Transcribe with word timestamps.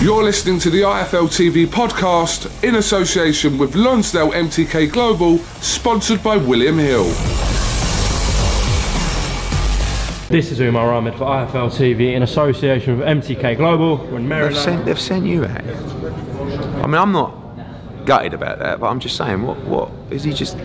You're 0.00 0.22
listening 0.22 0.60
to 0.60 0.70
the 0.70 0.82
IFL 0.82 1.26
TV 1.26 1.66
podcast 1.66 2.62
in 2.62 2.76
association 2.76 3.58
with 3.58 3.74
Lonsdale 3.74 4.30
MTK 4.30 4.92
Global, 4.92 5.38
sponsored 5.60 6.22
by 6.22 6.36
William 6.36 6.78
Hill. 6.78 7.02
This 10.28 10.52
is 10.52 10.60
Umar 10.60 10.94
Ahmed 10.94 11.14
for 11.14 11.24
IFL 11.24 11.68
TV 11.70 12.14
in 12.14 12.22
association 12.22 12.98
with 12.98 13.08
MTK 13.08 13.56
Global. 13.56 13.96
We're 13.96 14.18
in 14.18 14.28
Maryland. 14.28 14.54
They've 14.54 14.62
sent, 14.62 14.84
they've 14.84 15.00
sent 15.00 15.26
you 15.26 15.44
out. 15.44 15.64
I 15.64 16.86
mean, 16.86 16.94
I'm 16.94 17.10
not 17.10 17.34
gutted 18.04 18.34
about 18.34 18.60
that, 18.60 18.78
but 18.78 18.86
I'm 18.86 19.00
just 19.00 19.16
saying, 19.16 19.42
what, 19.42 19.58
what 19.64 19.90
is 20.12 20.22
he 20.22 20.32
just? 20.32 20.56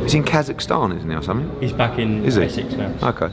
He's 0.00 0.14
in 0.14 0.24
Kazakhstan, 0.24 0.96
isn't 0.96 1.10
he, 1.10 1.14
or 1.14 1.20
something? 1.20 1.60
He's 1.60 1.74
back 1.74 1.98
in 1.98 2.24
Is 2.24 2.36
he? 2.36 2.62
Now. 2.62 2.94
Okay. 3.02 3.28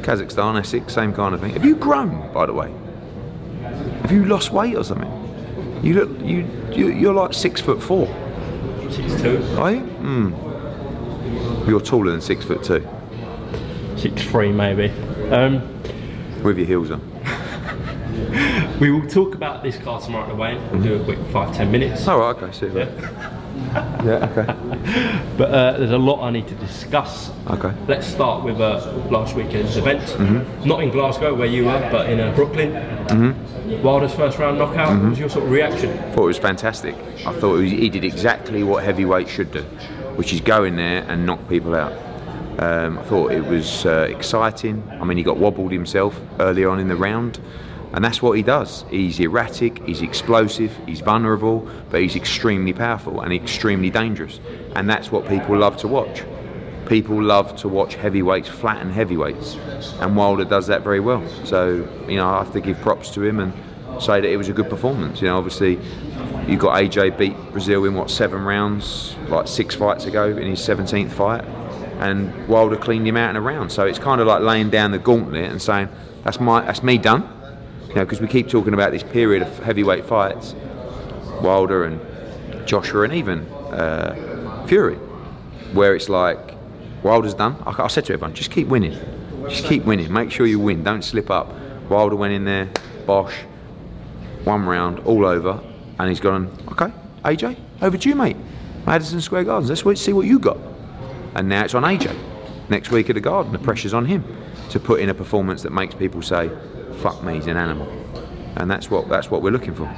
Kazakhstan, 0.00 0.58
Essex, 0.58 0.92
same 0.92 1.12
kind 1.12 1.32
of 1.32 1.40
thing. 1.40 1.52
Have 1.52 1.64
you 1.64 1.76
grown, 1.76 2.32
by 2.32 2.46
the 2.46 2.52
way? 2.52 2.74
Have 4.04 4.12
you 4.12 4.26
lost 4.26 4.50
weight 4.50 4.76
or 4.76 4.84
something? 4.84 5.10
You 5.82 5.94
look, 5.94 6.20
you, 6.20 6.46
you 6.72 6.88
you're 6.88 7.14
like 7.14 7.32
six 7.32 7.58
foot 7.58 7.82
four, 7.82 8.06
Six 8.90 9.18
two, 9.22 9.42
are 9.56 9.72
you? 9.72 9.80
Hmm. 9.80 11.66
You're 11.66 11.80
taller 11.80 12.10
than 12.10 12.20
six 12.20 12.44
foot 12.44 12.62
two. 12.62 12.86
Six 13.96 14.22
three 14.24 14.52
maybe. 14.52 14.90
Um, 15.30 15.62
with 16.42 16.58
your 16.58 16.66
heels 16.66 16.90
on. 16.90 17.00
we 18.78 18.90
will 18.90 19.08
talk 19.08 19.34
about 19.34 19.62
this 19.62 19.78
car 19.78 19.98
tomorrow 20.02 20.24
at 20.24 20.28
the 20.28 20.34
weigh 20.34 20.58
We'll 20.70 20.82
do 20.82 21.00
a 21.00 21.04
quick 21.04 21.18
five 21.32 21.56
ten 21.56 21.72
minutes. 21.72 22.06
Oh, 22.06 22.18
right, 22.18 22.36
okay, 22.36 22.52
see 22.52 22.66
that. 22.66 22.88
Yeah, 22.98 23.33
okay. 24.04 24.46
But 25.36 25.50
uh, 25.50 25.78
there's 25.78 25.90
a 25.90 25.98
lot 25.98 26.22
I 26.22 26.30
need 26.30 26.46
to 26.48 26.54
discuss. 26.54 27.30
Okay. 27.48 27.72
Let's 27.88 28.06
start 28.06 28.44
with 28.44 28.60
uh, 28.60 28.92
last 29.10 29.34
weekend's 29.34 29.76
event. 29.76 30.02
Mm-hmm. 30.02 30.68
Not 30.68 30.82
in 30.82 30.90
Glasgow 30.90 31.34
where 31.34 31.48
you 31.48 31.64
were, 31.64 31.88
but 31.90 32.08
in 32.08 32.20
uh, 32.20 32.32
Brooklyn. 32.34 32.72
Mm-hmm. 32.72 33.82
Wilder's 33.82 34.14
first 34.14 34.38
round 34.38 34.58
knockout. 34.58 35.00
What 35.00 35.10
was 35.10 35.18
your 35.18 35.28
sort 35.28 35.46
of 35.46 35.50
reaction? 35.50 35.90
I 35.90 36.10
thought 36.12 36.24
it 36.24 36.26
was 36.26 36.38
fantastic. 36.38 36.94
I 37.26 37.32
thought 37.32 37.58
was, 37.58 37.70
he 37.70 37.88
did 37.88 38.04
exactly 38.04 38.62
what 38.62 38.84
heavyweight 38.84 39.28
should 39.28 39.50
do, 39.50 39.62
which 40.16 40.32
is 40.32 40.40
go 40.40 40.64
in 40.64 40.76
there 40.76 41.04
and 41.08 41.26
knock 41.26 41.48
people 41.48 41.74
out. 41.74 41.92
Um, 42.58 42.98
I 42.98 43.02
thought 43.02 43.32
it 43.32 43.44
was 43.44 43.84
uh, 43.84 44.06
exciting. 44.08 44.88
I 45.00 45.04
mean, 45.04 45.16
he 45.16 45.24
got 45.24 45.38
wobbled 45.38 45.72
himself 45.72 46.20
early 46.38 46.64
on 46.64 46.78
in 46.78 46.86
the 46.86 46.96
round, 46.96 47.40
and 47.94 48.04
that's 48.04 48.20
what 48.20 48.32
he 48.32 48.42
does. 48.42 48.84
He's 48.90 49.20
erratic, 49.20 49.80
he's 49.86 50.02
explosive, 50.02 50.76
he's 50.84 51.00
vulnerable, 51.00 51.70
but 51.90 52.02
he's 52.02 52.16
extremely 52.16 52.72
powerful 52.72 53.20
and 53.20 53.32
extremely 53.32 53.88
dangerous. 53.88 54.40
And 54.74 54.90
that's 54.90 55.12
what 55.12 55.28
people 55.28 55.56
love 55.56 55.76
to 55.78 55.88
watch. 55.88 56.24
People 56.88 57.22
love 57.22 57.54
to 57.58 57.68
watch 57.68 57.94
heavyweights 57.94 58.48
flatten 58.48 58.90
heavyweights, 58.90 59.54
and 60.00 60.16
Wilder 60.16 60.44
does 60.44 60.66
that 60.66 60.82
very 60.82 60.98
well. 60.98 61.26
So, 61.44 61.88
you 62.08 62.16
know, 62.16 62.26
I 62.26 62.38
have 62.38 62.52
to 62.54 62.60
give 62.60 62.80
props 62.80 63.10
to 63.12 63.22
him 63.22 63.38
and 63.38 63.52
say 64.02 64.20
that 64.20 64.28
it 64.28 64.36
was 64.36 64.48
a 64.48 64.52
good 64.52 64.68
performance. 64.68 65.22
You 65.22 65.28
know, 65.28 65.38
obviously, 65.38 65.78
you 66.48 66.56
got 66.56 66.76
AJ 66.76 67.16
beat 67.16 67.36
Breazeale 67.52 67.86
in 67.86 67.94
what 67.94 68.10
seven 68.10 68.42
rounds, 68.42 69.14
like 69.28 69.46
six 69.46 69.76
fights 69.76 70.06
ago 70.06 70.36
in 70.36 70.48
his 70.48 70.58
17th 70.58 71.12
fight, 71.12 71.44
and 72.00 72.48
Wilder 72.48 72.76
cleaned 72.76 73.06
him 73.06 73.16
out 73.16 73.30
in 73.30 73.36
a 73.36 73.40
round. 73.40 73.70
So 73.70 73.86
it's 73.86 74.00
kind 74.00 74.20
of 74.20 74.26
like 74.26 74.42
laying 74.42 74.68
down 74.68 74.90
the 74.90 74.98
gauntlet 74.98 75.48
and 75.48 75.62
saying, 75.62 75.88
"That's 76.24 76.40
my, 76.40 76.62
that's 76.62 76.82
me 76.82 76.98
done." 76.98 77.30
You 77.94 78.00
know, 78.00 78.06
because 78.06 78.20
we 78.20 78.26
keep 78.26 78.48
talking 78.48 78.74
about 78.74 78.90
this 78.90 79.04
period 79.04 79.42
of 79.42 79.56
heavyweight 79.60 80.04
fights, 80.04 80.56
Wilder 81.40 81.84
and 81.84 82.00
Joshua 82.66 83.02
and 83.02 83.12
even 83.12 83.46
uh, 83.70 84.64
Fury, 84.66 84.96
where 85.74 85.94
it's 85.94 86.08
like 86.08 86.56
Wilder's 87.04 87.34
done. 87.34 87.54
I, 87.64 87.84
I 87.84 87.86
said 87.86 88.06
to 88.06 88.14
everyone, 88.14 88.34
just 88.34 88.50
keep 88.50 88.66
winning, 88.66 88.98
just 89.48 89.66
keep 89.66 89.84
winning. 89.84 90.12
Make 90.12 90.32
sure 90.32 90.44
you 90.44 90.58
win. 90.58 90.82
Don't 90.82 91.02
slip 91.02 91.30
up. 91.30 91.54
Wilder 91.88 92.16
went 92.16 92.32
in 92.32 92.44
there, 92.44 92.68
Bosch, 93.06 93.36
one 94.42 94.66
round, 94.66 94.98
all 95.00 95.24
over, 95.24 95.60
and 96.00 96.08
he's 96.08 96.18
gone. 96.18 96.50
Okay, 96.72 96.92
AJ, 97.24 97.56
over 97.80 97.96
to 97.96 98.08
you, 98.08 98.16
mate. 98.16 98.36
Madison 98.86 99.20
Square 99.20 99.44
Gardens. 99.44 99.68
Let's 99.68 99.84
wait, 99.84 99.98
see 99.98 100.12
what 100.12 100.26
you 100.26 100.40
got. 100.40 100.58
And 101.36 101.48
now 101.48 101.64
it's 101.64 101.74
on 101.74 101.84
AJ. 101.84 102.18
Next 102.68 102.90
week 102.90 103.08
at 103.08 103.14
the 103.14 103.20
Garden, 103.20 103.52
the 103.52 103.58
pressure's 103.60 103.94
on 103.94 104.06
him 104.06 104.24
to 104.70 104.80
put 104.80 104.98
in 104.98 105.10
a 105.10 105.14
performance 105.14 105.62
that 105.62 105.70
makes 105.70 105.94
people 105.94 106.22
say, 106.22 106.50
"Fuck 107.00 107.22
me, 107.22 107.34
he's 107.34 107.46
an 107.46 107.56
animal." 107.56 107.86
And 108.56 108.70
that's 108.70 108.90
what 108.90 109.08
that's 109.08 109.30
what 109.30 109.42
we're 109.42 109.50
looking 109.52 109.74
for. 109.74 109.90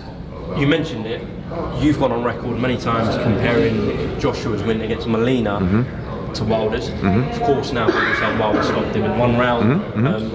You 0.57 0.67
mentioned 0.67 1.07
it. 1.07 1.23
You've 1.81 1.99
gone 1.99 2.13
on 2.13 2.25
record 2.25 2.59
many 2.61 2.77
times 2.77 3.15
comparing 3.23 4.19
Joshua's 4.21 4.63
win 4.63 4.81
against 4.81 5.07
Molina 5.07 5.59
Mm-hmm. 5.61 6.33
to 6.33 6.45
Wilder's. 6.45 6.89
Of 6.89 7.43
course, 7.43 7.73
now 7.73 7.87
people 7.87 8.39
Wilder 8.39 8.63
stopped 8.63 8.95
him 8.95 9.05
in 9.05 9.19
one 9.19 9.37
round. 9.37 9.81
Mm-hmm. 9.81 10.07
Um, 10.07 10.31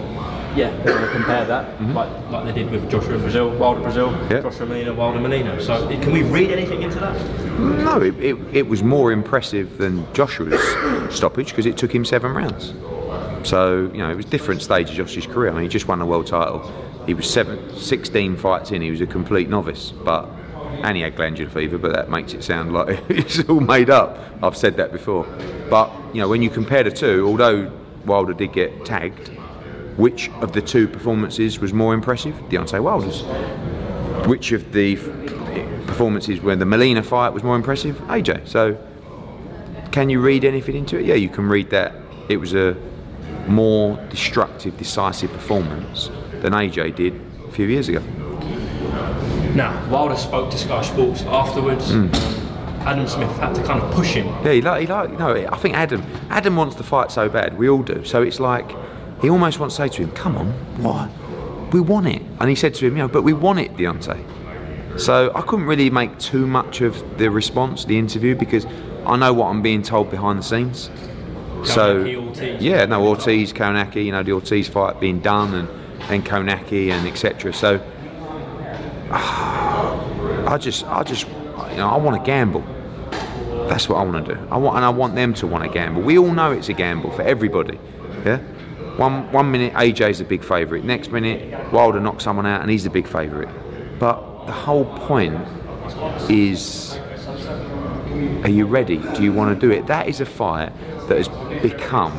yeah, 0.56 0.70
they're 0.84 0.96
going 0.98 1.06
to 1.06 1.12
compare 1.14 1.46
that 1.46 1.82
like, 1.94 2.10
like 2.30 2.46
they 2.46 2.52
did 2.52 2.70
with 2.72 2.90
Joshua 2.92 3.18
Breazeale, 3.18 3.58
Wilder 3.58 3.80
Breazeale, 3.82 4.30
Yeah. 4.30 4.42
Joshua 4.42 4.66
Molina, 4.66 4.94
Wilder 4.94 5.20
Molina. 5.20 5.62
So 5.62 5.88
can 6.02 6.12
we 6.12 6.24
read 6.24 6.52
anything 6.52 6.82
into 6.82 7.00
that? 7.00 7.16
No, 7.60 8.02
it, 8.02 8.20
it, 8.20 8.38
it 8.52 8.68
was 8.68 8.84
more 8.84 9.14
impressive 9.14 9.78
than 9.78 10.06
Joshua's 10.14 10.62
stoppage 11.16 11.50
because 11.50 11.66
it 11.66 11.78
took 11.78 11.94
him 11.96 12.04
seven 12.04 12.34
rounds. 12.34 12.74
So, 13.44 13.92
you 13.94 14.00
know, 14.00 14.10
it 14.10 14.16
was 14.16 14.26
different 14.26 14.62
stage 14.62 14.90
of 14.90 14.96
Joshua's 14.96 15.28
career. 15.28 15.52
I 15.52 15.54
mean, 15.54 15.64
he 15.64 15.70
just 15.70 15.88
won 15.88 16.00
the 16.00 16.06
world 16.06 16.28
title. 16.28 16.72
He 17.06 17.14
was 17.14 17.30
seven, 17.30 17.78
16 17.78 18.38
fights 18.38 18.72
in, 18.72 18.82
he 18.82 18.92
was 18.92 19.02
a 19.02 19.08
complete 19.08 19.50
novice. 19.50 19.92
But 19.92 20.30
and 20.84 20.98
he 20.98 21.04
had 21.04 21.16
glandular 21.16 21.50
fever, 21.50 21.78
but 21.78 21.94
that 21.94 22.10
makes 22.10 22.34
it 22.34 22.44
sound 22.44 22.74
like 22.74 23.04
it's 23.10 23.48
all 23.50 23.60
made 23.60 23.90
up. 23.90 24.18
I've 24.42 24.58
said 24.58 24.78
that 24.78 24.92
before. 24.92 25.26
But, 25.70 25.92
you 26.14 26.22
know, 26.22 26.28
when 26.28 26.42
you 26.42 26.50
compare 26.50 26.84
the 26.84 26.92
two, 26.92 27.26
although 27.28 27.72
Wilder 28.06 28.34
did 28.34 28.54
get 28.54 28.86
tagged, 28.86 29.30
which 29.98 30.30
of 30.42 30.54
the 30.54 30.62
two 30.62 30.88
performances 30.88 31.60
was 31.60 31.74
more 31.74 31.94
impressive? 31.94 32.36
Deontay 32.50 32.82
Wilder's. 32.82 33.24
Which 34.28 34.52
of 34.52 34.72
the 34.72 34.96
performances 35.86 36.42
when 36.42 36.60
the 36.60 36.66
Molina 36.66 37.04
fight 37.04 37.30
was 37.30 37.44
more 37.44 37.56
impressive? 37.56 37.98
AJ. 38.08 38.48
So, 38.48 38.78
can 39.92 40.10
you 40.10 40.22
read 40.22 40.46
anything 40.46 40.76
into 40.76 40.98
it? 40.98 41.06
Yeah, 41.06 41.16
you 41.16 41.30
can 41.30 41.48
read 41.48 41.70
that 41.72 41.94
it 42.30 42.38
was 42.38 42.54
a 42.54 42.78
more 43.48 43.98
destructive, 44.10 44.78
decisive 44.78 45.32
performance 45.32 46.10
than 46.42 46.54
AJ 46.54 46.96
did 46.96 47.20
a 47.48 47.52
few 47.52 47.68
years 47.68 47.90
ago. 47.90 48.02
Now, 49.56 49.88
Wilder 49.90 50.16
spoke 50.16 50.50
to 50.52 50.58
Sky 50.58 50.82
Sports 50.82 51.24
afterwards. 51.24 51.92
Hmm. 51.92 52.08
Adam 52.88 53.08
Smith 53.08 53.30
had 53.38 53.54
to 53.54 53.64
kind 53.64 53.82
of 53.82 53.92
push 53.94 54.14
him. 54.14 54.28
Yeah, 54.44 54.54
he 54.54 54.62
like, 54.62 54.82
he 54.82 54.88
like, 54.88 55.20
no, 55.20 55.36
I 55.36 55.58
think 55.58 55.76
Adam, 55.76 56.04
Adam 56.30 56.56
wants 56.56 56.76
the 56.76 56.84
fight 56.84 57.12
so 57.12 57.30
bad. 57.30 57.58
We 57.58 57.70
all 57.70 57.84
do. 57.84 58.04
So 58.04 58.24
it's 58.24 58.40
like 58.40 58.72
he 59.22 59.30
almost 59.30 59.60
wants 59.60 59.76
to 59.76 59.84
say 59.84 59.90
to 59.90 60.02
him, 60.02 60.12
"Come 60.12 60.36
on, 60.36 60.48
what? 60.82 61.10
We 61.74 61.80
want 61.80 62.08
it." 62.08 62.24
And 62.40 62.50
he 62.50 62.56
said 62.56 62.74
to 62.76 62.88
him, 62.88 62.98
"You 62.98 63.04
know, 63.04 63.08
but 63.08 63.22
we 63.22 63.34
want 63.34 63.60
it, 63.60 63.76
Deontay." 63.78 65.00
So 65.00 65.32
I 65.36 65.42
couldn't 65.42 65.68
really 65.68 65.90
make 65.90 66.18
too 66.18 66.48
much 66.48 66.82
of 66.82 67.18
the 67.18 67.30
response, 67.30 67.86
the 67.86 67.98
interview, 67.98 68.36
because 68.36 68.66
I 69.06 69.16
know 69.16 69.32
what 69.32 69.48
I'm 69.48 69.62
being 69.62 69.84
told 69.84 70.10
behind 70.10 70.40
the 70.40 70.44
scenes. 70.44 70.90
So 71.64 72.06
Ortiz. 72.06 72.62
yeah, 72.62 72.86
no 72.86 73.06
Ortiz, 73.06 73.54
Kownacki, 73.54 74.06
you 74.06 74.12
know 74.12 74.24
the 74.24 74.32
Ortiz 74.34 74.68
fight 74.68 75.00
being 75.00 75.20
done, 75.20 75.54
and 75.54 75.68
then 76.10 76.24
Kownacki 76.24 76.92
and 76.92 77.08
etc. 77.08 77.54
So 77.54 77.82
ah, 79.12 80.52
I 80.54 80.58
just, 80.58 80.86
I 80.86 81.04
just, 81.04 81.28
you 81.28 81.78
know, 81.78 81.90
I 81.90 81.98
want 81.98 82.18
to 82.18 82.26
gamble. 82.26 82.64
That's 83.68 83.88
what 83.88 83.98
I 83.98 84.04
want 84.04 84.26
to 84.26 84.36
do. 84.36 84.48
I 84.50 84.58
want, 84.58 84.76
and 84.78 84.86
I 84.86 84.90
want 84.90 85.16
them 85.16 85.34
to 85.36 85.48
want 85.48 85.64
to 85.64 85.70
gamble. 85.70 86.02
We 86.02 86.18
all 86.18 86.32
know 86.32 86.52
it's 86.52 86.70
a 86.70 86.74
gamble 86.74 87.12
for 87.12 87.22
everybody. 87.22 87.80
Yeah. 88.26 88.38
One 88.98 89.32
one 89.32 89.50
minute 89.52 89.74
AJ's 89.74 90.20
the 90.20 90.26
big 90.26 90.44
favourite. 90.44 90.84
Next 90.84 91.12
minute 91.12 91.72
Wilder 91.72 92.00
knocks 92.00 92.24
someone 92.24 92.46
out 92.46 92.62
and 92.62 92.70
he's 92.70 92.84
the 92.84 92.90
big 92.90 93.08
favourite. 93.08 93.50
But 94.00 94.46
the 94.46 94.52
whole 94.52 94.86
point 94.86 95.36
is, 96.30 97.00
are 98.44 98.50
you 98.50 98.66
ready? 98.66 98.98
Do 98.98 99.24
you 99.24 99.32
want 99.32 99.60
to 99.60 99.68
do 99.68 99.72
it? 99.72 99.88
That 99.88 100.08
is 100.10 100.20
a 100.20 100.26
fight 100.26 100.74
that 101.12 101.18
has 101.18 101.62
become 101.62 102.14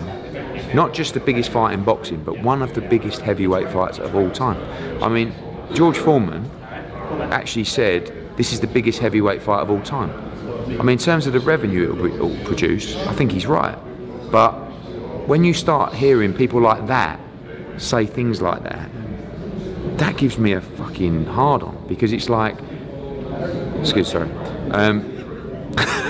not 0.75 0.93
just 0.93 1.15
the 1.15 1.21
biggest 1.21 1.51
fight 1.51 1.73
in 1.73 1.83
boxing, 1.83 2.23
but 2.23 2.39
one 2.43 2.63
of 2.63 2.75
the 2.75 2.81
biggest 2.81 3.23
heavyweight 3.23 3.71
fights 3.71 3.99
of 3.99 4.15
all 4.15 4.31
time. 4.31 4.61
I 5.03 5.09
mean, 5.09 5.35
George 5.73 5.97
Foreman 5.97 6.51
actually 7.31 7.65
said 7.65 8.13
this 8.37 8.53
is 8.53 8.61
the 8.61 8.67
biggest 8.67 8.99
heavyweight 8.99 9.43
fight 9.43 9.61
of 9.61 9.71
all 9.71 9.81
time. 9.81 10.11
I 10.79 10.83
mean, 10.83 10.91
in 10.91 10.99
terms 10.99 11.27
of 11.27 11.33
the 11.33 11.41
revenue 11.41 11.93
it'll, 12.07 12.37
produce, 12.45 12.97
I 13.07 13.13
think 13.15 13.33
he's 13.33 13.47
right. 13.47 13.79
But 14.31 14.53
when 15.27 15.45
you 15.45 15.55
start 15.55 15.95
hearing 15.95 16.35
people 16.35 16.61
like 16.61 16.87
that 16.87 17.19
say 17.79 18.07
things 18.07 18.43
like 18.43 18.63
that, 18.65 18.91
that 19.99 20.17
gives 20.19 20.39
me 20.39 20.53
a 20.53 20.61
fucking 20.61 21.27
hard 21.27 21.63
on 21.63 21.87
because 21.89 22.13
it's 22.13 22.29
like, 22.29 22.57
excuse 23.81 24.11
sorry. 24.11 24.31
Um, 24.71 25.09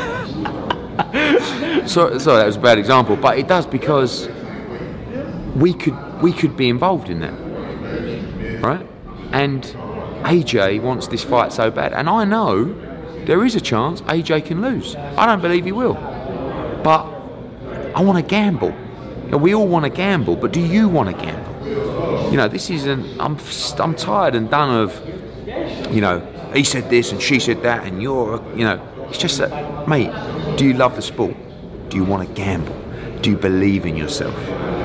so, 1.86 2.18
sorry, 2.18 2.38
that 2.38 2.46
was 2.46 2.56
a 2.56 2.60
bad 2.60 2.78
example, 2.78 3.16
but 3.16 3.38
it 3.38 3.48
does 3.48 3.66
because 3.66 4.28
we 5.56 5.74
could 5.74 5.96
we 6.22 6.32
could 6.32 6.56
be 6.56 6.68
involved 6.68 7.08
in 7.08 7.20
that, 7.20 8.62
right? 8.62 8.86
And 9.32 9.62
AJ 10.24 10.80
wants 10.80 11.08
this 11.08 11.24
fight 11.24 11.52
so 11.52 11.70
bad, 11.70 11.92
and 11.92 12.08
I 12.08 12.24
know 12.24 12.72
there 13.24 13.44
is 13.44 13.54
a 13.54 13.60
chance 13.60 14.00
AJ 14.02 14.46
can 14.46 14.62
lose. 14.62 14.94
I 14.96 15.26
don't 15.26 15.40
believe 15.40 15.64
he 15.64 15.72
will, 15.72 15.94
but 16.84 17.04
I 17.94 18.02
want 18.02 18.18
to 18.18 18.22
gamble. 18.22 18.74
You 19.24 19.30
know, 19.30 19.38
we 19.38 19.54
all 19.54 19.68
want 19.68 19.84
to 19.84 19.90
gamble, 19.90 20.36
but 20.36 20.52
do 20.52 20.60
you 20.60 20.88
want 20.88 21.16
to 21.16 21.24
gamble? 21.24 22.30
You 22.30 22.36
know, 22.36 22.48
this 22.48 22.70
isn't. 22.70 23.20
I'm 23.20 23.38
I'm 23.78 23.94
tired 23.94 24.34
and 24.34 24.50
done 24.50 24.74
of, 24.74 25.00
you 25.92 26.00
know, 26.00 26.20
he 26.54 26.64
said 26.64 26.88
this 26.90 27.12
and 27.12 27.20
she 27.20 27.38
said 27.40 27.62
that, 27.62 27.84
and 27.86 28.02
you're, 28.02 28.42
you 28.56 28.64
know, 28.64 28.80
it's 29.08 29.18
just 29.18 29.38
that, 29.38 29.88
mate. 29.88 30.12
Do 30.56 30.64
you 30.66 30.74
love 30.74 30.96
the 30.96 31.02
sport? 31.02 31.34
Do 31.92 31.98
you 31.98 32.04
want 32.04 32.26
to 32.26 32.34
gamble? 32.34 32.74
Do 33.20 33.28
you 33.28 33.36
believe 33.36 33.84
in 33.84 33.98
yourself? 33.98 34.34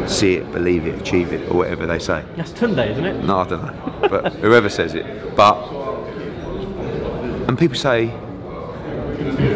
See 0.10 0.34
it, 0.36 0.52
believe 0.52 0.86
it, 0.86 1.00
achieve 1.00 1.32
it, 1.32 1.50
or 1.50 1.56
whatever 1.56 1.86
they 1.86 2.00
say. 2.00 2.22
That's 2.36 2.52
Tunde, 2.52 2.86
isn't 2.92 3.06
it? 3.06 3.24
No, 3.24 3.38
I 3.38 3.48
don't 3.48 3.64
know. 3.66 4.10
But 4.10 4.34
whoever 4.34 4.68
says 4.68 4.94
it. 4.94 5.06
But 5.34 5.56
and 7.48 7.58
people 7.58 7.78
say, 7.78 8.12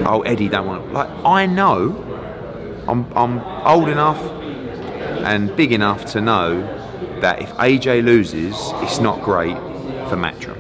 "Oh, 0.06 0.24
Eddie 0.26 0.48
don't 0.48 0.66
want." 0.66 0.88
To. 0.88 0.94
Like 0.94 1.10
I 1.26 1.46
know, 1.46 1.94
I'm 2.88 3.06
I'm 3.18 3.40
old 3.68 3.90
enough 3.90 4.22
and 5.26 5.54
big 5.58 5.74
enough 5.74 6.06
to 6.14 6.22
know 6.22 6.62
that 7.20 7.42
if 7.42 7.50
AJ 7.56 8.06
loses, 8.06 8.56
it's 8.76 9.00
not 9.02 9.22
great 9.22 9.58
for 10.08 10.16
Matchroom. 10.16 10.56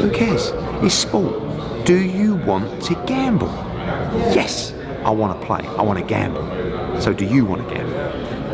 Who 0.00 0.10
cares? 0.10 0.52
It's 0.82 0.94
sport. 0.94 1.84
Do 1.84 2.00
you 2.00 2.36
want 2.36 2.82
to 2.84 2.94
gamble? 3.04 3.52
Yes, 4.34 4.72
I 5.04 5.10
want 5.10 5.38
to 5.38 5.46
play. 5.46 5.60
I 5.60 5.82
want 5.82 5.98
to 5.98 6.04
gamble. 6.04 7.00
So 7.00 7.12
do 7.12 7.24
you 7.24 7.44
want 7.44 7.68
to 7.68 7.74
gamble? 7.74 7.94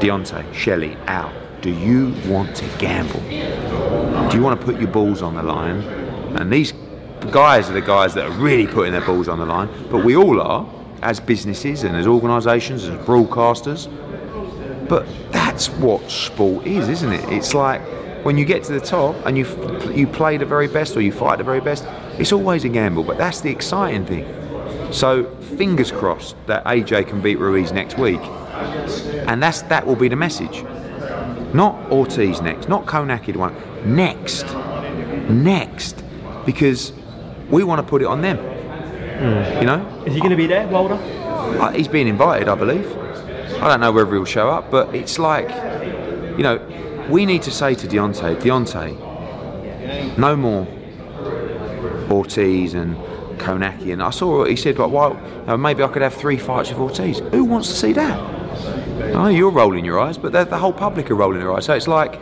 Deontay, 0.01 0.55
Shelley, 0.55 0.97
Al, 1.07 1.33
do 1.61 1.71
you 1.71 2.15
want 2.27 2.55
to 2.57 2.65
gamble? 2.79 3.21
Do 4.31 4.37
you 4.37 4.43
want 4.43 4.59
to 4.61 4.65
put 4.65 4.81
your 4.81 4.91
balls 4.91 5.23
on 5.23 5.35
the 5.35 5.43
line? 5.43 5.81
And 6.37 6.53
these 6.53 6.73
guys 7.31 7.69
are 7.69 7.73
the 7.73 7.81
guys 7.81 8.15
that 8.15 8.27
are 8.27 8.33
really 8.33 8.67
putting 8.67 8.93
their 8.93 9.05
balls 9.05 9.29
on 9.29 9.39
the 9.39 9.47
line, 9.47 9.69
but 9.91 10.05
we 10.05 10.17
all 10.17 10.41
are 10.41 10.69
as 11.03 11.21
businesses 11.21 11.85
and 11.85 11.97
as 11.97 12.07
organisations, 12.07 12.85
as 12.85 12.97
broadcasters. 13.07 13.89
But 14.89 15.07
that's 15.33 15.69
what 15.71 16.11
sport 16.11 16.67
is, 16.67 16.89
isn't 16.89 17.13
it? 17.13 17.25
It's 17.31 17.55
like 17.55 17.83
when 18.25 18.39
you 18.39 18.45
get 18.45 18.65
to 18.65 18.73
the 18.73 18.81
top 18.81 19.15
and 19.27 19.37
you 19.37 19.45
you 19.93 20.07
play 20.07 20.37
the 20.37 20.47
very 20.47 20.69
best 20.69 20.97
or 20.97 21.01
you 21.01 21.13
fight 21.13 21.39
the 21.39 21.45
very 21.45 21.61
best, 21.61 21.85
it's 22.19 22.33
always 22.33 22.65
a 22.65 22.69
gamble, 22.69 23.05
but 23.05 23.19
that's 23.19 23.41
the 23.41 23.51
exciting 23.51 24.07
thing. 24.07 24.25
So 24.91 25.25
fingers 25.57 25.93
crossed 25.93 26.37
that 26.47 26.65
AJ 26.65 27.09
can 27.09 27.21
beat 27.21 27.39
Ruiz 27.39 27.73
next 27.73 27.99
week, 27.99 28.21
and 29.29 29.43
that's 29.43 29.63
that 29.63 29.87
will 29.87 29.97
be 29.97 30.09
the 30.09 30.17
message. 30.17 30.65
Not 31.55 31.91
Ortiz 31.91 32.41
next, 32.41 32.69
not 32.69 32.87
Kownacki 32.87 33.35
one 33.37 33.55
next, 33.85 34.47
next, 35.31 36.03
because 36.47 36.93
we 37.51 37.65
want 37.65 37.81
to 37.81 37.89
put 37.89 38.03
it 38.03 38.07
on 38.07 38.23
them. 38.23 38.39
You 39.61 39.65
know, 39.67 40.05
Is 40.07 40.15
he 40.15 40.21
going 40.21 40.31
to 40.31 40.37
be 40.37 40.47
there, 40.47 40.67
Wilder? 40.69 40.95
uh, 40.95 41.73
he's 41.73 41.89
been 41.89 42.07
invited, 42.07 42.49
I 42.49 42.55
believe. 42.55 42.87
I 43.61 43.69
don't 43.69 43.81
know 43.81 43.91
whether 43.93 44.13
he'll 44.15 44.25
show 44.25 44.49
up, 44.49 44.71
but 44.71 44.95
it's 44.95 45.19
like, 45.19 45.49
you 46.37 46.45
know, 46.45 47.07
we 47.11 47.27
need 47.27 47.43
to 47.43 47.51
say 47.51 47.75
to 47.75 47.87
Deontay, 47.89 48.37
Deontay, 48.41 50.17
no 50.19 50.37
more 50.37 50.67
Ortiz 52.11 52.75
and 52.75 52.97
Kownacki. 53.49 53.93
And 53.93 54.03
I 54.03 54.11
saw 54.11 54.39
what 54.39 54.51
he 54.51 54.57
said, 54.57 54.79
like, 54.79 54.91
well, 54.91 55.15
know, 55.47 55.57
maybe 55.57 55.83
I 55.83 55.89
could 55.89 56.03
have 56.03 56.15
three 56.15 56.37
fights 56.37 56.69
with 56.71 56.79
Ortiz. 56.79 57.19
Who 57.19 57.45
wants 57.45 57.69
to 57.69 57.75
see 57.75 57.93
that? 57.95 58.19
Oh, 59.15 59.29
you're 59.29 59.51
rolling 59.51 59.85
your 59.85 59.99
eyes, 59.99 60.19
but 60.19 60.33
the 60.33 60.59
whole 60.59 60.73
public 60.73 61.11
are 61.11 61.15
rolling 61.15 61.41
their 61.41 61.53
eyes. 61.53 61.65
So 61.65 61.75
it's 61.75 61.89
like, 61.89 62.21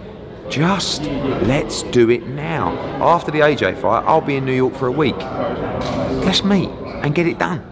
just 0.48 1.02
let's 1.02 1.82
do 1.84 2.10
it 2.10 2.26
now. 2.28 2.72
After 3.02 3.32
the 3.32 3.40
AJ 3.40 3.80
fight, 3.80 4.04
I'll 4.06 4.20
be 4.20 4.36
in 4.36 4.44
New 4.44 4.54
York 4.54 4.74
for 4.74 4.86
a 4.86 4.92
week. 4.92 5.16
Let's 5.16 6.44
meet 6.44 6.68
and 7.02 7.14
get 7.14 7.26
it 7.26 7.38
done. 7.38 7.64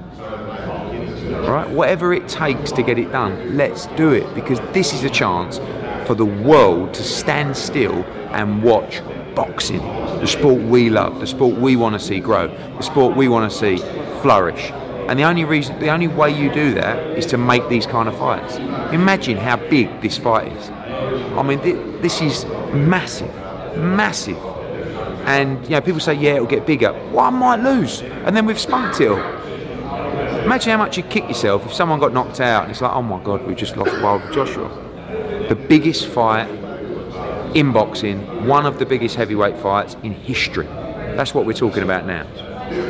Right? 1.47 1.69
Whatever 1.71 2.13
it 2.13 2.27
takes 2.27 2.73
to 2.73 2.83
get 2.83 2.99
it 2.99 3.13
done, 3.13 3.57
let's 3.57 3.87
do 3.89 4.13
it 4.13 4.35
because 4.35 4.59
this 4.73 4.93
is 4.93 5.05
a 5.05 5.11
chance 5.11 5.59
for 6.07 6.15
the 6.15 6.25
world 6.25 6.95
to 6.95 7.03
stand 7.03 7.57
still 7.57 8.03
and 8.33 8.63
watch 8.63 9.01
boxing, 9.35 9.79
the 9.79 10.27
sport 10.27 10.61
we 10.63 10.91
love, 10.91 11.21
the 11.21 11.27
sport 11.27 11.57
we 11.59 11.77
want 11.77 11.95
to 11.95 12.01
see 12.01 12.21
grow, 12.21 12.49
the 12.49 12.83
sport 12.83 13.17
we 13.17 13.29
want 13.29 13.51
to 13.51 13.57
see 13.57 13.77
flourish. 14.23 14.71
And 15.09 15.19
the 15.19 15.25
only 15.25 15.45
reason, 15.45 15.79
the 15.81 15.91
only 15.91 16.09
way 16.09 16.31
you 16.31 16.51
do 16.53 16.73
that 16.75 17.19
is 17.19 17.27
to 17.27 17.37
make 17.39 17.69
these 17.69 17.87
kind 17.87 18.09
of 18.09 18.17
fights. 18.19 18.57
Imagine 18.95 19.37
how 19.37 19.57
big 19.57 20.01
this 20.01 20.17
fight 20.17 20.51
is. 20.51 20.71
I 20.71 21.43
mean, 21.43 21.59
thi- 21.61 21.73
this 22.01 22.23
is 22.23 22.47
massive, 22.73 23.35
massive. 23.77 24.39
And 25.27 25.63
you 25.65 25.71
know, 25.71 25.81
people 25.81 26.01
say, 26.01 26.15
yeah, 26.15 26.35
it'll 26.35 26.47
get 26.47 26.67
bigger. 26.67 26.93
Well, 27.13 27.21
I 27.27 27.31
might 27.31 27.61
lose, 27.61 28.01
and 28.03 28.35
then 28.37 28.47
we've 28.47 28.59
spunked 28.59 29.01
it 29.01 29.09
all. 29.09 29.19
Imagine 30.45 30.73
how 30.73 30.79
much 30.79 30.97
you'd 30.99 31.09
kick 31.09 31.27
yourself 31.29 31.65
if 31.65 31.73
someone 31.73 31.99
got 31.99 32.13
knocked 32.13 32.41
out 32.41 32.65
and 32.65 32.71
it's 32.71 32.83
like, 32.83 32.93
oh 32.93 33.01
my 33.03 33.23
god, 33.23 33.47
we 33.47 33.55
just 33.55 33.77
lost 33.79 33.93
Wilder 34.03 34.31
Joshua. 34.31 34.69
The 35.49 35.55
biggest 35.55 36.07
fight 36.07 36.47
in 37.55 37.73
boxing, 37.73 38.47
one 38.47 38.67
of 38.67 38.79
the 38.79 38.87
biggest 38.87 39.17
heavyweight 39.17 39.57
fights 39.59 39.97
in 40.03 40.13
history. 40.13 40.67
That's 40.67 41.35
what 41.35 41.47
we're 41.47 41.53
talking 41.53 41.83
about 41.85 42.07
now. 42.07 42.27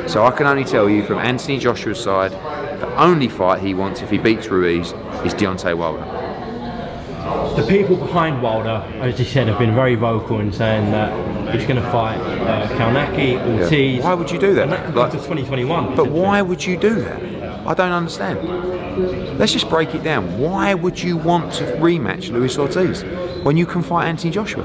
So 0.07 0.25
I 0.25 0.31
can 0.31 0.47
only 0.47 0.65
tell 0.65 0.89
you 0.89 1.05
from 1.05 1.19
Anthony 1.19 1.59
Joshua's 1.59 2.03
side, 2.03 2.33
the 2.81 3.01
only 3.03 3.29
fight 3.29 3.61
he 3.63 3.75
wants 3.75 4.01
if 4.03 4.11
he 4.11 4.19
beats 4.19 4.49
Ruiz 4.49 4.93
is 5.25 5.35
Deontay 5.35 5.77
Wilder. 5.77 6.05
The 7.61 7.67
people 7.69 7.97
behind 7.97 8.43
Wilder, 8.43 8.83
as 9.01 9.19
you 9.19 9.25
said, 9.25 9.49
have 9.49 9.59
been 9.59 9.75
very 9.75 9.95
vocal 9.95 10.41
in 10.41 10.53
saying 10.53 10.91
that 10.91 11.55
he's 11.55 11.67
going 11.67 11.81
to 11.81 11.91
fight 11.91 12.19
uh, 12.19 12.69
Kownacki, 12.77 13.61
Ortiz. 13.61 14.03
Why 14.03 14.15
would 14.15 14.31
you 14.31 14.39
do 14.39 14.55
that? 14.55 14.65
And 14.65 14.73
that 14.73 14.95
Like- 14.95 15.11
to 15.13 15.19
2021. 15.19 15.95
But 15.95 16.11
why 16.11 16.43
would 16.43 16.65
you 16.65 16.77
do 16.77 16.95
that? 16.97 17.23
I 17.67 17.73
don't 17.75 17.93
understand. 17.93 19.39
Let's 19.39 19.53
just 19.53 19.69
break 19.71 19.95
it 19.95 20.03
down. 20.03 20.39
Why 20.39 20.75
would 20.75 21.03
you 21.03 21.17
want 21.17 21.53
to 21.55 21.65
rematch 21.65 22.31
Luis 22.31 22.59
Ortiz 22.59 23.03
when 23.45 23.57
you 23.57 23.67
can 23.67 23.83
fight 23.83 24.09
Anthony 24.09 24.31
Joshua? 24.31 24.65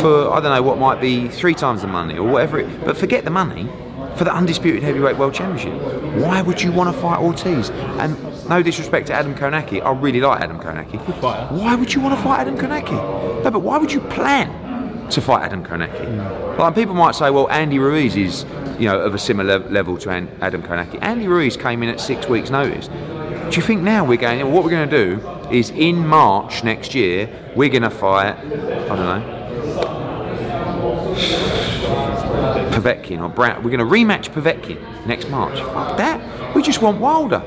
For, 0.00 0.30
I 0.32 0.40
don't 0.40 0.54
know, 0.54 0.62
what 0.62 0.78
might 0.78 1.00
be 1.00 1.28
three 1.28 1.54
times 1.54 1.82
the 1.82 1.88
money 1.88 2.18
or 2.18 2.28
whatever 2.28 2.58
it, 2.58 2.84
but 2.84 2.96
forget 2.96 3.24
the 3.24 3.30
money. 3.30 3.68
For 4.16 4.24
the 4.24 4.34
undisputed 4.34 4.82
heavyweight 4.82 5.16
world 5.16 5.32
championship, 5.32 5.80
why 6.20 6.42
would 6.42 6.60
you 6.60 6.72
want 6.72 6.92
to 6.92 7.00
fight 7.00 7.20
Ortiz? 7.20 7.70
And 7.70 8.16
no 8.48 8.62
disrespect 8.64 9.06
to 9.08 9.14
Adam 9.14 9.32
Kownacki, 9.32 9.80
I 9.80 9.92
really 9.92 10.20
like 10.20 10.40
Adam 10.40 10.58
Kownacki. 10.58 10.98
Why 11.52 11.76
would 11.76 11.94
you 11.94 12.00
want 12.00 12.16
to 12.16 12.24
fight 12.24 12.40
Adam 12.40 12.56
Kownacki? 12.56 13.44
No, 13.44 13.50
but 13.50 13.60
why 13.60 13.78
would 13.78 13.92
you 13.92 14.00
plan 14.00 15.08
to 15.10 15.20
fight 15.20 15.44
Adam 15.44 15.62
Kownacki? 15.64 16.04
Mm. 16.04 16.58
Like 16.58 16.74
people 16.74 16.94
might 16.94 17.14
say, 17.14 17.30
well, 17.30 17.48
Andy 17.50 17.78
Ruiz 17.78 18.16
is, 18.16 18.44
you 18.80 18.86
know, 18.86 18.98
of 19.00 19.14
a 19.14 19.18
similar 19.18 19.60
level 19.68 19.96
to 19.98 20.10
Adam 20.10 20.62
Konaki. 20.62 20.98
Andy 21.00 21.28
Ruiz 21.28 21.56
came 21.56 21.84
in 21.84 21.88
at 21.88 22.00
six 22.00 22.26
weeks' 22.28 22.50
notice. 22.50 22.88
Do 23.50 23.56
you 23.56 23.62
think 23.62 23.80
now 23.80 24.04
we're 24.04 24.18
going? 24.18 24.52
What 24.52 24.62
we're 24.62 24.70
going 24.70 24.90
to 24.90 25.04
do 25.04 25.50
is 25.50 25.70
in 25.70 26.06
March 26.06 26.62
next 26.64 26.94
year 26.94 27.30
we're 27.56 27.70
going 27.70 27.82
to 27.82 27.88
fight. 27.88 28.36
I 28.36 28.44
don't 28.44 28.98
know. 28.98 29.38
Povetkin 32.72 33.22
or 33.22 33.30
Brown. 33.30 33.64
We're 33.64 33.70
going 33.70 33.80
to 33.80 33.86
rematch 33.86 34.28
Povetkin 34.34 35.06
next 35.06 35.30
March. 35.30 35.58
Fuck 35.60 35.96
that. 35.96 36.54
We 36.54 36.62
just 36.62 36.82
want 36.82 37.00
Wilder. 37.00 37.42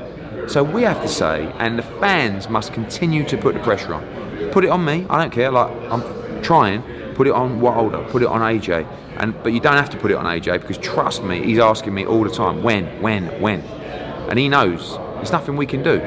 So 0.48 0.64
we 0.64 0.82
have 0.82 1.00
to 1.02 1.08
say, 1.08 1.52
and 1.58 1.78
the 1.78 1.84
fans 1.84 2.48
must 2.48 2.72
continue 2.72 3.24
to 3.28 3.38
put 3.38 3.54
the 3.54 3.60
pressure 3.60 3.94
on. 3.94 4.50
Put 4.50 4.64
it 4.64 4.70
on 4.70 4.84
me. 4.84 5.06
I 5.08 5.20
don't 5.20 5.30
care. 5.30 5.52
Like 5.52 5.70
I'm 5.88 6.42
trying. 6.42 6.82
Put 7.14 7.28
it 7.28 7.32
on 7.32 7.60
Wilder. 7.60 8.04
Put 8.10 8.22
it 8.22 8.28
on 8.28 8.40
AJ. 8.40 8.88
And 9.18 9.40
but 9.44 9.52
you 9.52 9.60
don't 9.60 9.76
have 9.76 9.90
to 9.90 9.98
put 9.98 10.10
it 10.10 10.16
on 10.16 10.24
AJ 10.24 10.62
because 10.62 10.78
trust 10.78 11.22
me, 11.22 11.44
he's 11.44 11.60
asking 11.60 11.94
me 11.94 12.04
all 12.04 12.24
the 12.24 12.30
time. 12.30 12.64
When? 12.64 13.00
When? 13.00 13.40
When? 13.40 13.60
And 13.60 14.36
he 14.36 14.48
knows 14.48 14.98
there's 15.22 15.30
nothing 15.30 15.56
we 15.56 15.66
can 15.66 15.84
do 15.84 16.00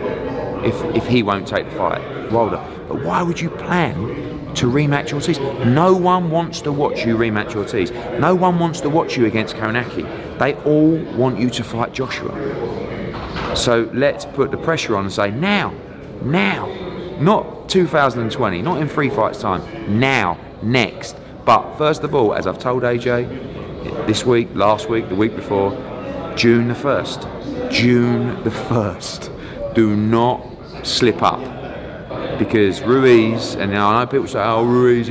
if 0.66 0.84
if 0.94 1.08
he 1.08 1.24
won't 1.24 1.48
take 1.48 1.70
the 1.70 1.76
fight, 1.78 2.02
Wilder. 2.34 2.62
But 2.90 3.02
why 3.02 3.22
would 3.22 3.40
you 3.40 3.50
plan 3.50 3.96
to 4.56 4.68
rematch 4.68 5.14
Ortiz? 5.14 5.40
No 5.66 5.96
one 5.96 6.30
wants 6.30 6.60
to 6.62 6.72
watch 6.74 7.06
you 7.06 7.16
rematch 7.16 7.56
Ortiz. 7.56 7.92
No 8.20 8.36
one 8.36 8.60
wants 8.60 8.82
to 8.82 8.90
watch 8.90 9.16
you 9.16 9.26
against 9.26 9.56
Kownacki. 9.56 10.04
They 10.38 10.54
all 10.64 10.98
want 11.18 11.40
you 11.40 11.50
to 11.52 11.64
fight 11.64 11.94
Joshua. 11.94 12.34
So 13.56 13.90
let's 13.94 14.26
put 14.26 14.52
the 14.52 14.58
pressure 14.58 14.98
on 14.98 15.06
and 15.06 15.14
say 15.14 15.32
now, 15.32 15.74
now, 16.22 16.68
not 17.18 17.70
2020, 17.70 18.62
not 18.62 18.82
in 18.82 18.90
three 18.90 19.10
fights 19.10 19.40
time, 19.40 19.98
now, 19.98 20.38
next. 20.62 21.16
But 21.46 21.78
first 21.78 22.04
of 22.04 22.14
all, 22.14 22.34
as 22.34 22.48
I've 22.48 22.60
told 22.60 22.84
AJ 22.84 24.08
this 24.08 24.26
week, 24.26 24.50
last 24.54 24.90
week, 24.90 25.08
the 25.08 25.16
week 25.16 25.38
before, 25.38 25.72
June 26.36 26.68
the 26.68 26.74
1st. 26.74 27.35
June 27.76 28.42
the 28.46 28.50
1st. 28.50 29.74
Do 29.76 29.98
not 29.98 30.40
slip 30.84 31.22
up. 31.22 31.42
because 32.40 32.82
Ruiz, 32.82 33.56
and 33.56 33.76
I 33.76 34.00
know 34.00 34.08
people 34.08 34.28
say, 34.28 34.40
"Oh, 34.40 34.64
Ruiz," 34.64 35.08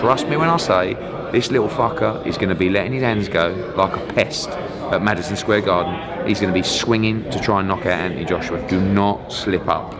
trust 0.00 0.26
me 0.28 0.36
when 0.36 0.48
I 0.48 0.56
say 0.56 0.94
this 1.30 1.52
little 1.52 1.68
fucker 1.68 2.26
is 2.26 2.36
going 2.36 2.48
to 2.48 2.56
be 2.56 2.68
letting 2.68 2.94
his 2.94 3.02
hands 3.02 3.28
go 3.28 3.72
like 3.76 3.94
a 3.94 4.12
pest 4.12 4.48
at 4.92 5.02
Madison 5.02 5.36
Square 5.36 5.60
Garden. 5.62 6.26
He's 6.26 6.40
going 6.40 6.52
to 6.52 6.58
be 6.58 6.66
swinging 6.66 7.30
to 7.30 7.38
try 7.38 7.60
and 7.60 7.68
knock 7.68 7.86
out 7.86 8.00
Anthony 8.00 8.24
Joshua. 8.24 8.60
Do 8.68 8.80
not 8.80 9.32
slip 9.32 9.68
up, 9.68 9.94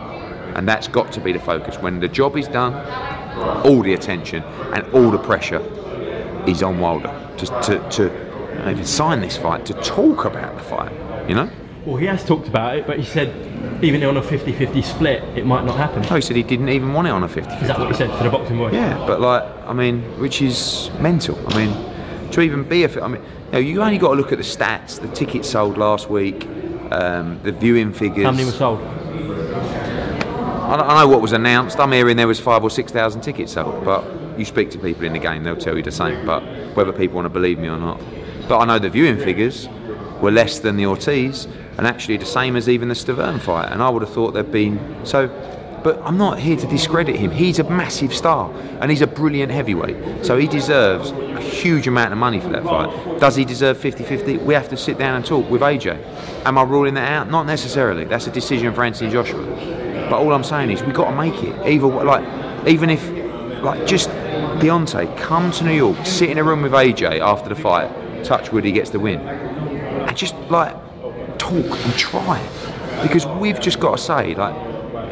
and 0.55 0.67
that's 0.67 0.89
got 0.89 1.13
to 1.13 1.21
be 1.21 1.31
the 1.31 1.39
focus. 1.39 1.77
When 1.77 2.01
the 2.01 2.09
job 2.09 2.35
is 2.35 2.49
done, 2.49 2.73
all 3.65 3.81
the 3.81 3.93
attention 3.93 4.43
and 4.73 4.83
all 4.93 5.11
the 5.11 5.17
pressure 5.17 5.61
is 6.45 6.61
on 6.61 6.77
Wilder 6.79 7.13
to 7.37 7.45
to, 7.45 7.89
to 7.89 8.69
even 8.69 8.85
sign 8.85 9.21
this 9.21 9.37
fight, 9.37 9.65
to 9.67 9.73
talk 9.75 10.25
about 10.25 10.57
the 10.57 10.63
fight. 10.63 10.91
You 11.29 11.35
know. 11.35 11.49
Well, 11.85 11.95
he 11.95 12.05
has 12.05 12.23
talked 12.23 12.47
about 12.47 12.75
it, 12.77 12.85
but 12.85 12.99
he 12.99 13.05
said 13.05 13.29
even 13.83 14.03
on 14.03 14.17
a 14.17 14.21
50-50 14.21 14.83
split, 14.83 15.23
it 15.37 15.45
might 15.45 15.65
not 15.65 15.77
happen. 15.77 16.05
Oh, 16.09 16.15
he 16.15 16.21
said 16.21 16.35
he 16.35 16.43
didn't 16.43 16.69
even 16.69 16.93
want 16.93 17.07
it 17.07 17.11
on 17.11 17.23
a 17.23 17.27
50 17.27 17.51
Is 17.55 17.67
that 17.67 17.79
what 17.79 17.87
he 17.87 17.93
said 17.95 18.15
to 18.17 18.23
the 18.23 18.29
boxing 18.29 18.57
boy? 18.57 18.71
Yeah, 18.71 18.97
but 19.07 19.19
like, 19.19 19.43
I 19.67 19.73
mean, 19.73 20.01
which 20.19 20.41
is 20.41 20.91
mental. 20.99 21.39
I 21.49 21.65
mean, 21.65 22.29
to 22.31 22.41
even 22.41 22.63
be 22.63 22.83
a, 22.83 23.03
I 23.03 23.07
mean, 23.07 23.21
you 23.47 23.51
know, 23.51 23.59
you 23.59 23.81
only 23.81 23.97
got 23.97 24.09
to 24.09 24.13
look 24.15 24.31
at 24.31 24.37
the 24.37 24.43
stats. 24.43 25.01
The 25.01 25.07
tickets 25.07 25.49
sold 25.49 25.77
last 25.77 26.09
week, 26.09 26.45
um, 26.91 27.39
the 27.41 27.51
viewing 27.51 27.93
figures. 27.93 28.25
How 28.25 28.31
many 28.31 28.45
were 28.45 28.51
sold? 28.51 28.81
I 28.81 30.75
I 30.75 31.01
know 31.01 31.07
what 31.07 31.21
was 31.21 31.33
announced. 31.33 31.79
I'm 31.79 31.91
hearing 31.91 32.15
there 32.15 32.27
was 32.27 32.39
five 32.39 32.63
or 32.63 32.69
six 32.69 32.91
thousand 32.91 33.21
tickets 33.21 33.53
sold, 33.53 33.83
but 33.83 34.05
you 34.37 34.45
speak 34.45 34.69
to 34.71 34.77
people 34.77 35.05
in 35.05 35.13
the 35.13 35.19
game, 35.19 35.43
they'll 35.43 35.57
tell 35.57 35.75
you 35.75 35.83
the 35.83 35.91
same. 35.91 36.25
But 36.25 36.41
whether 36.75 36.93
people 36.93 37.15
want 37.15 37.25
to 37.25 37.29
believe 37.29 37.57
me 37.59 37.67
or 37.67 37.77
not, 37.77 37.99
but 38.47 38.59
I 38.59 38.65
know 38.65 38.79
the 38.79 38.89
viewing 38.89 39.17
figures 39.17 39.67
were 40.21 40.31
less 40.31 40.59
than 40.59 40.77
the 40.77 40.85
Ortiz, 40.85 41.47
and 41.77 41.87
actually 41.87 42.17
the 42.17 42.25
same 42.25 42.55
as 42.55 42.67
even 42.69 42.89
the 42.89 42.95
Stiverne 42.95 43.39
fight. 43.39 43.71
And 43.71 43.81
I 43.81 43.89
would 43.89 44.01
have 44.01 44.13
thought 44.13 44.33
there'd 44.33 44.51
been 44.51 45.05
so. 45.05 45.29
But 45.83 45.99
I'm 46.03 46.17
not 46.17 46.37
here 46.37 46.55
to 46.55 46.67
discredit 46.67 47.15
him. 47.15 47.31
He's 47.31 47.57
a 47.57 47.63
massive 47.63 48.13
star, 48.13 48.53
and 48.79 48.91
he's 48.91 49.01
a 49.01 49.07
brilliant 49.07 49.51
heavyweight. 49.51 50.23
So 50.23 50.37
he 50.37 50.45
deserves 50.45 51.09
a 51.09 51.41
huge 51.41 51.87
amount 51.87 52.11
of 52.11 52.19
money 52.19 52.39
for 52.39 52.49
that 52.49 52.63
fight. 52.63 53.19
Does 53.19 53.35
he 53.35 53.45
deserve 53.45 53.79
50-50? 53.79 54.43
We 54.43 54.53
have 54.53 54.69
to 54.69 54.77
sit 54.77 54.99
down 54.99 55.15
and 55.15 55.25
talk 55.25 55.49
with 55.49 55.61
AJ. 55.61 55.97
Am 56.45 56.59
I 56.59 56.61
ruling 56.61 56.93
that 56.93 57.11
out? 57.11 57.31
Not 57.31 57.47
necessarily. 57.47 58.05
That's 58.05 58.27
a 58.27 58.31
decision 58.31 58.75
for 58.75 58.83
Anthony 58.83 59.09
Joshua. 59.09 59.43
But 60.07 60.19
all 60.19 60.31
I'm 60.33 60.43
saying 60.43 60.69
is 60.69 60.83
we've 60.83 60.93
got 60.93 61.09
to 61.09 61.15
make 61.15 61.41
it. 61.41 61.67
Either 61.67 61.87
like, 61.87 62.67
even 62.67 62.91
if 62.91 63.09
like 63.63 63.87
just 63.87 64.09
Deontay 64.59 65.17
come 65.17 65.51
to 65.51 65.63
New 65.63 65.73
York, 65.73 66.05
sit 66.05 66.29
in 66.29 66.37
a 66.37 66.43
room 66.43 66.61
with 66.61 66.73
AJ 66.73 67.21
after 67.21 67.49
the 67.49 67.55
fight, 67.55 68.23
touch 68.23 68.51
wood 68.51 68.65
he 68.65 68.71
gets 68.71 68.91
the 68.91 68.99
win, 68.99 69.19
and 69.19 70.15
just 70.15 70.35
like 70.51 70.75
talk 71.51 71.79
and 71.85 71.93
try, 71.95 72.41
because 73.03 73.25
we've 73.25 73.59
just 73.59 73.79
got 73.79 73.97
to 73.97 74.03
say 74.03 74.35
like 74.35 74.55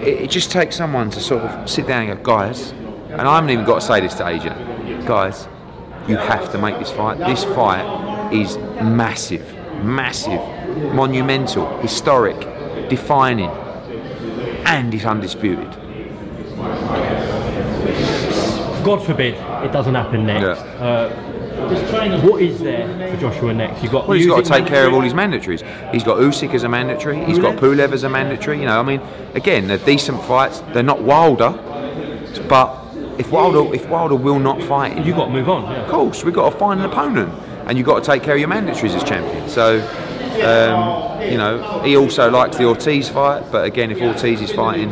it, 0.02 0.22
it 0.24 0.30
just 0.30 0.52
takes 0.52 0.76
someone 0.76 1.10
to 1.12 1.20
sort 1.20 1.44
of 1.44 1.70
sit 1.70 1.88
down 1.88 2.08
and 2.08 2.18
go, 2.18 2.24
guys, 2.24 2.72
and 3.10 3.22
I 3.22 3.36
haven't 3.36 3.50
even 3.50 3.66
got 3.66 3.82
to 3.82 3.86
say 3.86 4.00
this 4.00 4.14
to 4.16 4.24
AJ, 4.24 5.06
guys, 5.06 5.48
you 6.08 6.18
have 6.18 6.52
to 6.52 6.58
make 6.58 6.80
this 6.80 6.92
fight. 6.92 7.18
This 7.18 7.44
fight 7.44 8.34
is 8.34 8.58
massive, 8.82 9.54
massive, 9.84 10.42
monumental, 10.94 11.78
historic, 11.80 12.40
defining, 12.90 13.50
and 14.66 14.94
it's 14.94 15.06
undisputed. 15.06 15.70
God 18.84 19.06
forbid 19.06 19.34
it 19.66 19.72
doesn't 19.72 19.96
happen 19.96 20.26
next. 20.26 20.62
Yeah. 20.62 20.84
Uh, 20.84 21.39
what 22.24 22.42
is 22.42 22.60
there 22.60 22.88
for 23.14 23.22
Joshua 23.22 23.54
next? 23.54 23.84
You've 23.84 23.92
got 23.92 24.08
Well, 24.08 24.18
he's 24.18 24.28
got 24.28 24.44
to 24.44 24.50
take 24.50 24.66
care 24.66 24.88
of 24.88 24.94
all 24.94 25.02
his 25.02 25.14
mandatory. 25.14 25.58
mandatories. 25.58 25.92
He's 25.92 26.04
got 26.04 26.18
Usyk 26.18 26.54
as 26.54 26.64
a 26.64 26.70
mandatory. 26.70 27.24
He's 27.26 27.40
got 27.40 27.56
Pulev 27.58 27.92
as 27.94 28.04
a 28.04 28.10
mandatory. 28.10 28.60
You 28.60 28.66
know, 28.66 28.80
I 28.80 28.84
mean, 28.84 29.02
again, 29.36 29.68
they're 29.68 29.78
decent 29.78 30.22
fights. 30.24 30.62
They're 30.74 30.84
not 30.84 31.02
Wilder, 31.02 31.52
but 32.48 32.76
if 33.18 33.32
Wilder, 33.32 33.74
if 33.74 33.88
Wilder 33.90 34.16
will 34.16 34.40
not 34.40 34.62
fight 34.64 34.94
him, 34.94 35.06
You've 35.06 35.18
got 35.18 35.26
to 35.26 35.32
move 35.32 35.50
on. 35.50 35.64
Yeah. 35.64 35.82
of 35.84 35.90
course, 35.90 36.24
we've 36.24 36.34
got 36.34 36.50
to 36.52 36.58
find 36.58 36.80
an 36.80 36.86
opponent, 36.90 37.34
and 37.68 37.78
you've 37.78 37.88
got 37.88 38.04
to 38.04 38.06
take 38.12 38.24
care 38.24 38.36
of 38.36 38.40
your 38.40 38.50
mandatories 38.50 38.96
as 38.96 39.04
champion. 39.04 39.50
So, 39.50 39.80
um, 40.44 41.22
you 41.22 41.38
know, 41.38 41.82
he 41.84 41.98
also 41.98 42.30
likes 42.30 42.58
the 42.58 42.66
Ortiz 42.66 43.10
fight, 43.10 43.44
but 43.52 43.66
again, 43.66 43.92
if 43.92 44.02
Ortiz 44.02 44.42
is 44.42 44.52
fighting 44.52 44.92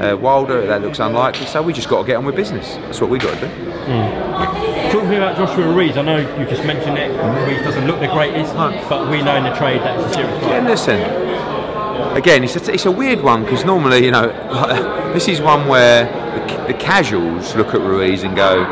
uh, 0.00 0.16
Wilder, 0.16 0.66
that 0.66 0.80
looks 0.80 0.98
unlikely. 0.98 1.46
So 1.46 1.60
we 1.62 1.72
just 1.72 1.88
got 1.88 2.00
to 2.02 2.06
get 2.06 2.16
on 2.16 2.24
with 2.24 2.36
business. 2.36 2.76
That's 2.76 3.00
what 3.00 3.10
we 3.10 3.18
got 3.18 3.38
to 3.38 3.48
do. 3.48 4.67
Talk 4.90 5.02
to 5.02 5.08
me 5.08 5.16
about 5.16 5.36
Joshua 5.36 5.68
Ruiz. 5.68 5.98
I 5.98 6.02
know 6.02 6.16
you 6.16 6.46
just 6.46 6.64
mentioned 6.64 6.96
it. 6.96 7.10
Ruiz 7.10 7.62
doesn't 7.62 7.86
look 7.86 8.00
the 8.00 8.08
greatest, 8.08 8.54
but 8.54 9.10
we 9.10 9.20
know 9.20 9.36
in 9.36 9.44
the 9.44 9.54
trade 9.54 9.82
that 9.82 10.00
it's 10.00 10.10
a 10.10 10.14
serious 10.14 10.42
Yeah, 10.44 10.66
listen. 10.66 12.16
Again, 12.16 12.42
it's 12.42 12.56
a, 12.56 12.72
it's 12.72 12.86
a 12.86 12.90
weird 12.90 13.22
one 13.22 13.44
because 13.44 13.66
normally, 13.66 14.02
you 14.02 14.10
know, 14.10 14.28
this 15.12 15.28
is 15.28 15.42
one 15.42 15.68
where 15.68 16.06
the, 16.06 16.72
the 16.72 16.78
casuals 16.78 17.54
look 17.54 17.74
at 17.74 17.80
Ruiz 17.82 18.22
and 18.22 18.34
go, 18.34 18.62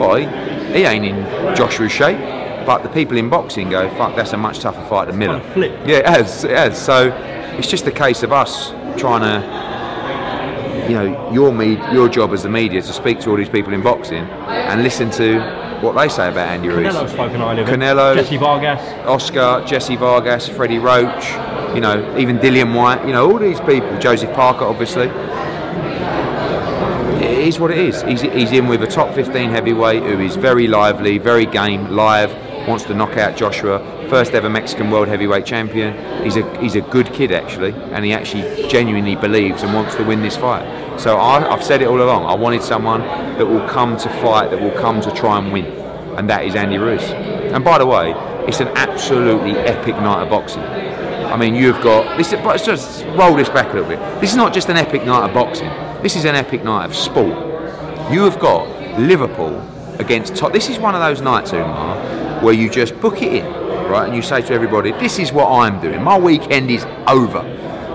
"Well, 0.00 0.16
he, 0.16 0.26
he 0.72 0.84
ain't 0.84 1.04
in 1.04 1.54
Joshua's 1.54 1.92
shape," 1.92 2.18
but 2.66 2.82
the 2.82 2.88
people 2.88 3.16
in 3.16 3.28
boxing 3.30 3.70
go, 3.70 3.88
"Fuck, 3.96 4.16
that's 4.16 4.32
a 4.32 4.36
much 4.36 4.58
tougher 4.58 4.84
fight 4.88 5.06
than 5.06 5.18
Miller." 5.18 5.38
kind 5.38 5.46
of 5.46 5.52
flipped. 5.54 5.86
Yeah, 5.86 5.98
it 5.98 6.06
has, 6.08 6.42
it 6.42 6.50
has. 6.56 6.84
So 6.84 7.12
it's 7.56 7.68
just 7.68 7.86
a 7.86 7.92
case 7.92 8.24
of 8.24 8.32
us 8.32 8.70
trying 8.98 9.20
to 9.20 9.46
you 10.88 10.94
know, 10.94 11.32
your 11.32 11.52
me, 11.52 11.74
your 11.92 12.08
job 12.08 12.32
as 12.32 12.42
the 12.42 12.48
media 12.48 12.82
to 12.82 12.92
speak 12.92 13.20
to 13.20 13.30
all 13.30 13.36
these 13.36 13.48
people 13.48 13.72
in 13.72 13.82
boxing 13.82 14.24
and 14.24 14.82
listen 14.82 15.10
to 15.12 15.40
what 15.80 15.92
they 15.92 16.08
say 16.08 16.28
about 16.28 16.48
Andy 16.48 16.68
Ruiz. 16.68 16.92
Canelo 16.92 17.08
spoke 17.08 17.32
highly 17.32 17.62
of. 17.62 17.68
Canelo. 17.68 18.14
Jesse 18.14 18.36
Vargas. 18.36 19.06
Oscar, 19.06 19.64
Jesse 19.66 19.96
Vargas, 19.96 20.48
Freddie 20.48 20.78
Roach, 20.78 21.24
you 21.74 21.80
know, 21.80 22.16
even 22.16 22.38
Dillian 22.38 22.74
Whyte, 22.74 23.06
you 23.06 23.12
know, 23.12 23.30
all 23.30 23.38
these 23.38 23.60
people, 23.60 23.98
Joseph 23.98 24.34
Parker, 24.34 24.64
obviously. 24.64 25.08
It 27.24 27.48
is 27.48 27.58
what 27.58 27.70
it 27.70 27.78
is. 27.78 28.02
He's, 28.02 28.22
he's 28.22 28.52
in 28.52 28.66
with 28.66 28.82
a 28.82 28.86
top 28.86 29.14
15 29.14 29.50
heavyweight 29.50 30.02
who 30.02 30.20
is 30.20 30.36
very 30.36 30.66
lively, 30.66 31.18
very 31.18 31.46
game, 31.46 31.90
live, 31.90 32.32
wants 32.66 32.84
to 32.84 32.94
knock 32.94 33.16
out 33.18 33.36
Joshua, 33.36 33.78
first 34.08 34.32
ever 34.32 34.48
Mexican 34.48 34.90
world 34.90 35.08
heavyweight 35.08 35.46
champion. 35.46 35.94
He's 36.22 36.36
a, 36.36 36.60
he's 36.60 36.74
a 36.74 36.80
good 36.80 37.12
kid, 37.12 37.32
actually, 37.32 37.72
and 37.72 38.04
he 38.04 38.12
actually 38.12 38.68
genuinely 38.68 39.16
believes 39.16 39.62
and 39.62 39.74
wants 39.74 39.94
to 39.96 40.04
win 40.04 40.22
this 40.22 40.36
fight. 40.36 41.00
So 41.00 41.16
I, 41.16 41.52
I've 41.52 41.64
said 41.64 41.82
it 41.82 41.88
all 41.88 42.00
along. 42.00 42.26
I 42.26 42.34
wanted 42.34 42.62
someone 42.62 43.00
that 43.00 43.46
will 43.46 43.66
come 43.68 43.96
to 43.96 44.08
fight, 44.20 44.50
that 44.50 44.60
will 44.60 44.78
come 44.80 45.00
to 45.00 45.10
try 45.12 45.38
and 45.38 45.52
win, 45.52 45.66
and 46.16 46.28
that 46.30 46.44
is 46.44 46.54
Andy 46.54 46.78
Ruiz. 46.78 47.02
And 47.02 47.64
by 47.64 47.78
the 47.78 47.86
way, 47.86 48.12
it's 48.46 48.60
an 48.60 48.68
absolutely 48.68 49.52
epic 49.52 49.96
night 49.96 50.22
of 50.22 50.30
boxing. 50.30 50.62
I 50.62 51.36
mean, 51.36 51.54
you've 51.54 51.80
got 51.82 52.16
this. 52.16 52.30
Let's 52.32 52.64
just 52.64 53.04
roll 53.06 53.34
this 53.34 53.48
back 53.48 53.72
a 53.72 53.74
little 53.74 53.88
bit. 53.88 53.98
This 54.20 54.30
is 54.30 54.36
not 54.36 54.52
just 54.54 54.68
an 54.68 54.76
epic 54.76 55.04
night 55.04 55.28
of 55.28 55.34
boxing. 55.34 55.68
This 56.02 56.14
is 56.14 56.26
an 56.26 56.36
epic 56.36 56.62
night 56.62 56.84
of 56.84 56.94
sport. 56.94 57.36
You 58.12 58.22
have 58.24 58.38
got 58.38 58.68
Liverpool 59.00 59.60
against 59.98 60.36
top. 60.36 60.52
This 60.52 60.68
is 60.68 60.78
one 60.78 60.94
of 60.94 61.00
those 61.00 61.20
nights, 61.20 61.52
Umar, 61.52 61.98
where 62.42 62.54
you 62.54 62.68
just 62.70 63.00
book 63.00 63.22
it 63.22 63.32
in, 63.32 63.44
right? 63.88 64.06
And 64.06 64.14
you 64.14 64.22
say 64.22 64.42
to 64.42 64.52
everybody, 64.52 64.92
"This 64.92 65.18
is 65.18 65.32
what 65.32 65.48
I'm 65.50 65.80
doing. 65.80 66.02
My 66.02 66.18
weekend 66.18 66.70
is 66.70 66.84
over 67.06 67.42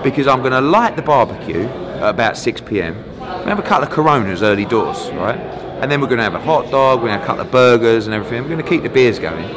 because 0.02 0.26
I'm 0.26 0.40
going 0.40 0.52
to 0.52 0.60
light 0.60 0.96
the 0.96 1.02
barbecue 1.02 1.64
at 1.64 2.10
about 2.10 2.36
6 2.36 2.60
p.m. 2.62 2.96
We 3.20 3.46
have 3.46 3.58
a 3.58 3.62
couple 3.62 3.86
of 3.86 3.90
Coronas 3.90 4.42
early 4.42 4.64
doors, 4.64 5.10
right? 5.12 5.38
And 5.80 5.90
then 5.90 6.00
we're 6.00 6.08
going 6.08 6.18
to 6.18 6.24
have 6.24 6.34
a 6.34 6.40
hot 6.40 6.70
dog. 6.70 7.00
We're 7.00 7.08
going 7.08 7.20
to 7.20 7.20
have 7.20 7.22
a 7.22 7.26
couple 7.26 7.42
of 7.42 7.50
burgers 7.50 8.06
and 8.06 8.14
everything. 8.14 8.42
We're 8.42 8.50
going 8.50 8.62
to 8.62 8.68
keep 8.68 8.82
the 8.82 8.88
beers 8.88 9.18
going. 9.18 9.48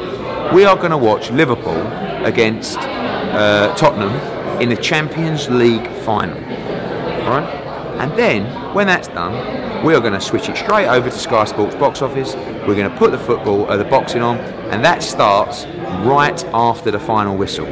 We 0.54 0.64
are 0.64 0.76
going 0.76 0.90
to 0.90 0.98
watch 0.98 1.30
Liverpool 1.30 1.86
against 2.24 2.78
uh, 2.78 3.74
Tottenham 3.76 4.12
in 4.60 4.68
the 4.68 4.76
Champions 4.76 5.48
League 5.48 5.86
final, 6.04 6.38
right? 7.28 7.63
And 7.98 8.12
then, 8.18 8.74
when 8.74 8.86
that's 8.86 9.08
done, 9.08 9.84
we 9.84 9.94
are 9.94 10.00
going 10.00 10.12
to 10.14 10.20
switch 10.20 10.48
it 10.48 10.56
straight 10.56 10.88
over 10.88 11.08
to 11.08 11.18
Sky 11.18 11.44
Sports 11.44 11.74
box 11.74 12.02
office. 12.02 12.34
We're 12.66 12.74
going 12.74 12.90
to 12.90 12.96
put 12.96 13.10
the 13.10 13.18
football, 13.18 13.70
uh, 13.70 13.76
the 13.76 13.84
boxing 13.84 14.22
on, 14.22 14.38
and 14.38 14.84
that 14.84 15.02
starts 15.02 15.66
right 16.04 16.44
after 16.52 16.90
the 16.90 16.98
final 16.98 17.36
whistle. 17.36 17.66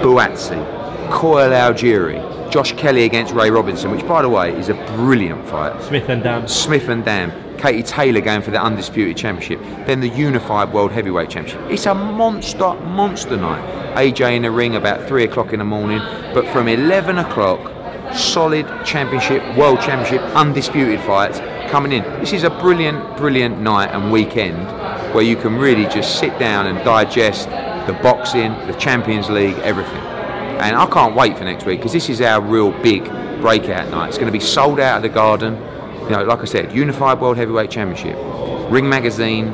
Buatsi, 0.00 1.10
Coyle 1.10 1.50
Algieri, 1.50 2.50
Josh 2.50 2.72
Kelly 2.72 3.04
against 3.04 3.34
Ray 3.34 3.50
Robinson, 3.50 3.90
which, 3.90 4.06
by 4.06 4.22
the 4.22 4.28
way, 4.28 4.56
is 4.56 4.68
a 4.68 4.74
brilliant 4.96 5.46
fight. 5.46 5.82
Smith 5.82 6.08
and 6.08 6.22
Dam. 6.22 6.48
Smith 6.48 6.88
and 6.88 7.04
Dam, 7.04 7.30
Katie 7.58 7.82
Taylor 7.82 8.20
going 8.20 8.40
for 8.40 8.50
the 8.50 8.62
undisputed 8.62 9.16
championship, 9.16 9.60
then 9.86 10.00
the 10.00 10.08
unified 10.08 10.72
world 10.72 10.92
heavyweight 10.92 11.28
championship. 11.28 11.60
It's 11.70 11.86
a 11.86 11.94
monster, 11.94 12.74
monster 12.74 13.36
night. 13.36 13.96
AJ 13.96 14.36
in 14.36 14.42
the 14.42 14.50
ring 14.50 14.76
about 14.76 15.06
three 15.06 15.24
o'clock 15.24 15.52
in 15.52 15.58
the 15.58 15.64
morning, 15.64 15.98
but 16.32 16.46
from 16.48 16.68
11 16.68 17.18
o'clock, 17.18 17.60
solid 18.16 18.66
championship, 18.84 19.42
world 19.56 19.80
championship, 19.80 20.20
undisputed 20.34 21.00
fights 21.00 21.38
coming 21.70 21.92
in. 21.92 22.02
This 22.20 22.32
is 22.32 22.44
a 22.44 22.50
brilliant, 22.50 23.16
brilliant 23.16 23.60
night 23.60 23.90
and 23.90 24.10
weekend 24.10 24.66
where 25.14 25.24
you 25.24 25.36
can 25.36 25.56
really 25.56 25.84
just 25.84 26.18
sit 26.18 26.38
down 26.38 26.66
and 26.66 26.78
digest 26.84 27.48
the 27.86 27.98
boxing, 28.02 28.52
the 28.66 28.74
Champions 28.78 29.28
League, 29.30 29.56
everything. 29.58 30.02
And 30.60 30.76
I 30.76 30.86
can't 30.86 31.14
wait 31.14 31.38
for 31.38 31.44
next 31.44 31.64
week 31.64 31.80
because 31.80 31.92
this 31.92 32.08
is 32.08 32.20
our 32.20 32.40
real 32.40 32.72
big 32.82 33.04
breakout 33.40 33.90
night. 33.90 34.08
It's 34.08 34.18
going 34.18 34.26
to 34.26 34.32
be 34.32 34.44
sold 34.44 34.80
out 34.80 34.96
of 34.96 35.02
the 35.02 35.08
garden. 35.08 35.54
You 36.02 36.10
know, 36.10 36.24
like 36.24 36.40
I 36.40 36.44
said, 36.44 36.72
Unified 36.72 37.20
World 37.20 37.36
Heavyweight 37.36 37.70
Championship, 37.70 38.16
Ring 38.70 38.88
Magazine, 38.88 39.52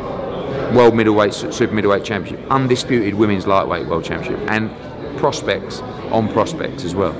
World 0.75 0.95
Middleweight, 0.95 1.35
Super 1.35 1.75
Middleweight 1.75 2.05
Championship, 2.05 2.45
Undisputed 2.51 3.15
Women's 3.15 3.47
Lightweight 3.47 3.87
World 3.87 4.05
Championship, 4.05 4.41
and 4.51 4.71
prospects 5.19 5.81
on 6.11 6.29
prospects 6.33 6.85
as 6.85 6.95
well. 6.95 7.13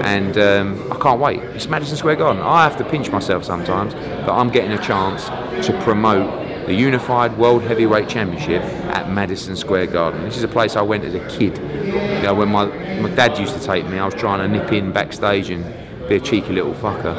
And 0.00 0.38
um, 0.38 0.92
I 0.92 0.96
can't 0.98 1.20
wait. 1.20 1.40
It's 1.40 1.68
Madison 1.68 1.96
Square 1.96 2.16
Garden. 2.16 2.42
I 2.42 2.64
have 2.64 2.76
to 2.78 2.84
pinch 2.84 3.10
myself 3.10 3.44
sometimes 3.44 3.94
that 3.94 4.30
I'm 4.30 4.50
getting 4.50 4.72
a 4.72 4.82
chance 4.82 5.26
to 5.66 5.78
promote 5.82 6.66
the 6.66 6.74
Unified 6.74 7.36
World 7.36 7.62
Heavyweight 7.62 8.08
Championship 8.08 8.62
at 8.94 9.10
Madison 9.10 9.56
Square 9.56 9.88
Garden. 9.88 10.22
This 10.22 10.36
is 10.36 10.44
a 10.44 10.48
place 10.48 10.76
I 10.76 10.82
went 10.82 11.04
as 11.04 11.14
a 11.14 11.28
kid. 11.28 11.56
You 11.58 12.22
know, 12.22 12.34
when 12.34 12.48
my, 12.48 12.66
my 13.00 13.10
dad 13.10 13.38
used 13.38 13.54
to 13.54 13.60
take 13.60 13.86
me, 13.86 13.98
I 13.98 14.04
was 14.04 14.14
trying 14.14 14.38
to 14.38 14.48
nip 14.48 14.72
in 14.72 14.92
backstage 14.92 15.50
and 15.50 15.64
be 16.08 16.16
a 16.16 16.20
cheeky 16.20 16.52
little 16.52 16.74
fucker. 16.74 17.14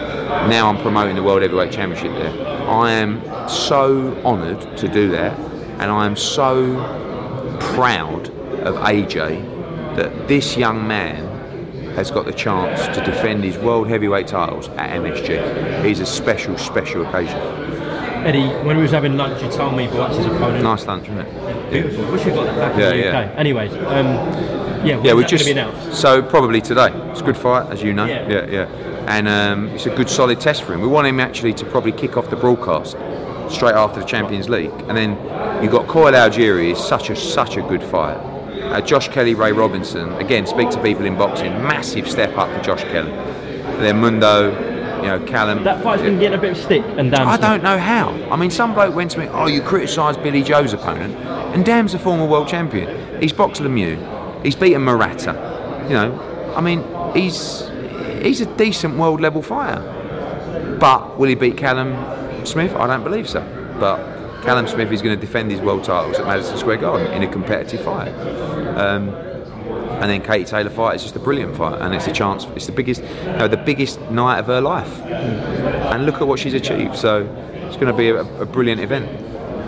Now 0.50 0.70
I'm 0.70 0.78
promoting 0.82 1.16
the 1.16 1.24
World 1.24 1.42
Heavyweight 1.42 1.72
Championship 1.72 2.14
there. 2.14 2.48
I 2.68 2.92
am 2.92 3.22
so 3.50 4.22
honoured 4.24 4.78
to 4.78 4.88
do 4.88 5.10
that, 5.12 5.38
and 5.80 5.92
I 5.92 6.06
am 6.06 6.16
so 6.16 6.76
proud 7.60 8.30
of 8.62 8.76
AJ 8.76 9.96
that 9.96 10.28
this 10.28 10.56
young 10.58 10.88
man 10.88 11.31
has 11.96 12.12
got 12.12 12.26
the 12.26 12.34
chance 12.34 12.86
to 12.98 13.04
defend 13.04 13.44
his 13.44 13.58
world 13.58 13.88
heavyweight 13.88 14.28
titles 14.28 14.70
at 14.70 14.92
MSG. 15.02 15.84
He's 15.86 16.00
a 16.00 16.06
special, 16.06 16.58
special 16.58 17.06
occasion. 17.06 17.38
Eddie, 18.26 18.48
when 18.66 18.78
we 18.78 18.84
was 18.84 18.92
having 18.92 19.18
lunch, 19.18 19.42
you 19.42 19.50
told 19.52 19.76
me 19.76 19.88
about 19.88 20.16
his 20.16 20.26
opponent. 20.26 20.64
Nice 20.64 20.86
lunch, 20.86 21.10
wasn't 21.10 21.28
it? 21.28 21.72
Beautiful. 21.72 22.12
Wish 22.12 22.26
we 22.26 22.32
got 22.32 22.46
that 22.46 22.56
back 22.56 22.78
Yeah, 22.80 22.92
in 22.92 22.98
the 23.02 23.08
UK. 23.08 23.14
yeah. 23.14 23.40
Anyways, 23.40 23.74
um, 23.74 24.06
yeah, 24.86 25.02
Yeah, 25.04 25.14
we 25.14 25.26
just 25.26 25.46
so 26.00 26.22
probably 26.22 26.62
today. 26.62 26.90
It's 27.12 27.22
a 27.22 27.24
good 27.24 27.38
fight, 27.38 27.72
as 27.72 27.82
you 27.82 27.94
know. 27.94 28.06
Yeah. 28.06 28.30
yeah, 28.30 28.46
yeah. 28.46 29.06
And 29.08 29.28
um, 29.28 29.70
it's 29.70 29.88
a 29.88 29.96
good 29.96 30.10
solid 30.10 30.40
test 30.40 30.62
for 30.64 30.74
him. 30.74 30.82
We 30.82 30.88
want 30.88 31.08
him 31.08 31.20
actually 31.20 31.54
to 31.56 31.66
probably 31.66 31.92
kick 31.92 32.16
off 32.16 32.30
the 32.30 32.36
broadcast 32.36 32.96
straight 33.50 33.74
after 33.76 34.00
the 34.00 34.06
Champions 34.06 34.48
League, 34.50 34.72
and 34.88 34.96
then 34.96 35.18
you've 35.64 35.72
got 35.72 35.88
Coyle 35.88 36.14
Algieri 36.14 36.72
is 36.74 36.80
such 36.80 37.10
a 37.10 37.16
such 37.16 37.58
a 37.58 37.62
good 37.62 37.84
fight. 37.84 38.18
Uh, 38.72 38.80
Josh 38.80 39.10
Kelly, 39.10 39.36
Ray 39.36 39.52
Robinson. 39.52 40.14
Again, 40.14 40.48
speak 40.48 40.70
to 40.70 40.82
people 40.82 41.06
in 41.06 41.18
boxing. 41.18 41.52
Massive 41.64 42.10
step 42.10 42.38
up 42.38 42.50
for 42.56 42.64
Josh 42.64 42.84
Kelly. 42.84 43.12
Then 43.82 44.00
Mundo, 44.00 44.52
you 45.02 45.08
know, 45.08 45.20
Callum. 45.26 45.64
That 45.64 45.84
fight's 45.84 46.02
been 46.04 46.20
getting 46.20 46.38
a 46.38 46.42
bit 46.42 46.52
of 46.52 46.58
stick 46.58 46.84
and 46.98 47.12
damn. 47.12 47.28
I 47.28 47.36
don't 47.36 47.64
know 47.64 47.78
how. 47.78 48.12
I 48.32 48.38
mean, 48.38 48.50
some 48.50 48.74
bloke 48.74 48.96
went 48.96 49.12
to 49.12 49.20
me, 49.20 49.28
oh, 49.28 49.48
you 49.48 49.62
criticised 49.62 50.24
Billy 50.24 50.42
Joe's 50.42 50.72
opponent, 50.74 51.16
and 51.54 51.66
Dam's 51.66 51.94
a 51.94 52.00
former 52.00 52.26
world 52.26 52.48
champion. 52.48 53.22
He's 53.22 53.34
boxed 53.34 53.62
Lemieux. 53.62 54.44
He's 54.44 54.56
beaten 54.56 54.84
Murata. 54.84 55.34
You 55.88 55.96
know, 55.96 56.54
I 56.56 56.62
mean, 56.62 56.84
he's 57.14 57.68
he's 58.22 58.40
a 58.42 58.46
decent 58.56 58.98
world 58.98 59.20
level 59.20 59.42
fighter. 59.42 60.78
But 60.80 61.20
will 61.20 61.28
he 61.28 61.36
beat 61.36 61.58
Callum 61.58 62.46
Smith? 62.46 62.74
I 62.76 62.88
don't 62.88 63.04
believe 63.04 63.28
so. 63.28 63.42
But 63.80 64.11
Callum 64.44 64.68
Smith 64.68 64.92
is 64.92 65.02
going 65.02 65.16
to 65.16 65.22
defend 65.22 65.52
his 65.52 65.62
world 65.62 65.84
titles 65.84 66.18
at 66.18 66.26
Madison 66.26 66.58
Square 66.58 66.78
Garden 66.78 67.12
in 67.14 67.24
a 67.24 67.32
competitive 67.32 67.84
fight. 67.86 68.10
Um, 68.76 69.10
and 70.02 70.10
then 70.10 70.22
Katie 70.24 70.46
Taylor 70.46 70.72
fight 70.72 70.96
is 70.96 71.04
just 71.04 71.16
a 71.16 71.20
brilliant 71.20 71.56
fight, 71.56 71.80
and 71.80 71.94
it's 71.94 72.08
a 72.08 72.12
chance. 72.12 72.46
It's 72.56 72.66
the 72.66 72.72
biggest, 72.72 73.04
you 73.04 73.38
know, 73.38 73.48
the 73.48 73.58
biggest 73.58 74.00
night 74.10 74.40
of 74.40 74.48
her 74.48 74.60
life, 74.60 74.92
and 75.02 76.08
look 76.08 76.16
at 76.16 76.28
what 76.28 76.40
she's 76.40 76.56
achieved. 76.56 76.96
So 76.96 77.24
it's 77.68 77.76
going 77.76 77.88
to 77.88 77.94
be 77.94 78.10
a, 78.10 78.22
a 78.42 78.46
brilliant 78.46 78.82
event. 78.82 79.08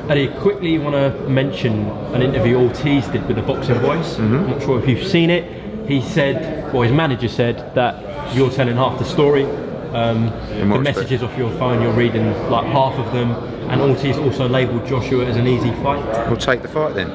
Eddie, 0.09 0.29
quickly 0.39 0.79
want 0.79 0.95
to 0.95 1.29
mention 1.29 1.87
an 2.15 2.23
interview 2.23 2.57
Ortiz 2.57 3.07
did 3.07 3.25
with 3.27 3.35
the 3.37 3.43
Boxing 3.43 3.75
Voice. 3.75 4.15
Mm-hmm. 4.15 4.35
I'm 4.35 4.49
not 4.49 4.61
sure 4.63 4.79
if 4.79 4.89
you've 4.89 5.07
seen 5.07 5.29
it. 5.29 5.87
He 5.87 6.01
said, 6.01 6.73
well, 6.73 6.81
his 6.81 6.91
manager 6.91 7.29
said 7.29 7.75
that 7.75 8.35
you're 8.35 8.49
telling 8.49 8.75
half 8.75 8.97
the 8.97 9.05
story. 9.05 9.45
Um, 9.93 10.25
the 10.57 10.65
messages 10.65 11.21
off 11.21 11.37
your 11.37 11.51
phone, 11.59 11.81
you're 11.81 11.93
reading 11.93 12.25
like 12.49 12.65
half 12.65 12.93
of 12.95 13.13
them, 13.13 13.31
and 13.69 13.79
Ortiz 13.79 14.17
also 14.17 14.49
labelled 14.49 14.87
Joshua 14.87 15.25
as 15.25 15.37
an 15.37 15.45
easy 15.47 15.71
fight. 15.83 16.03
We'll 16.27 16.37
take 16.37 16.63
the 16.63 16.67
fight 16.67 16.95
then. 16.95 17.09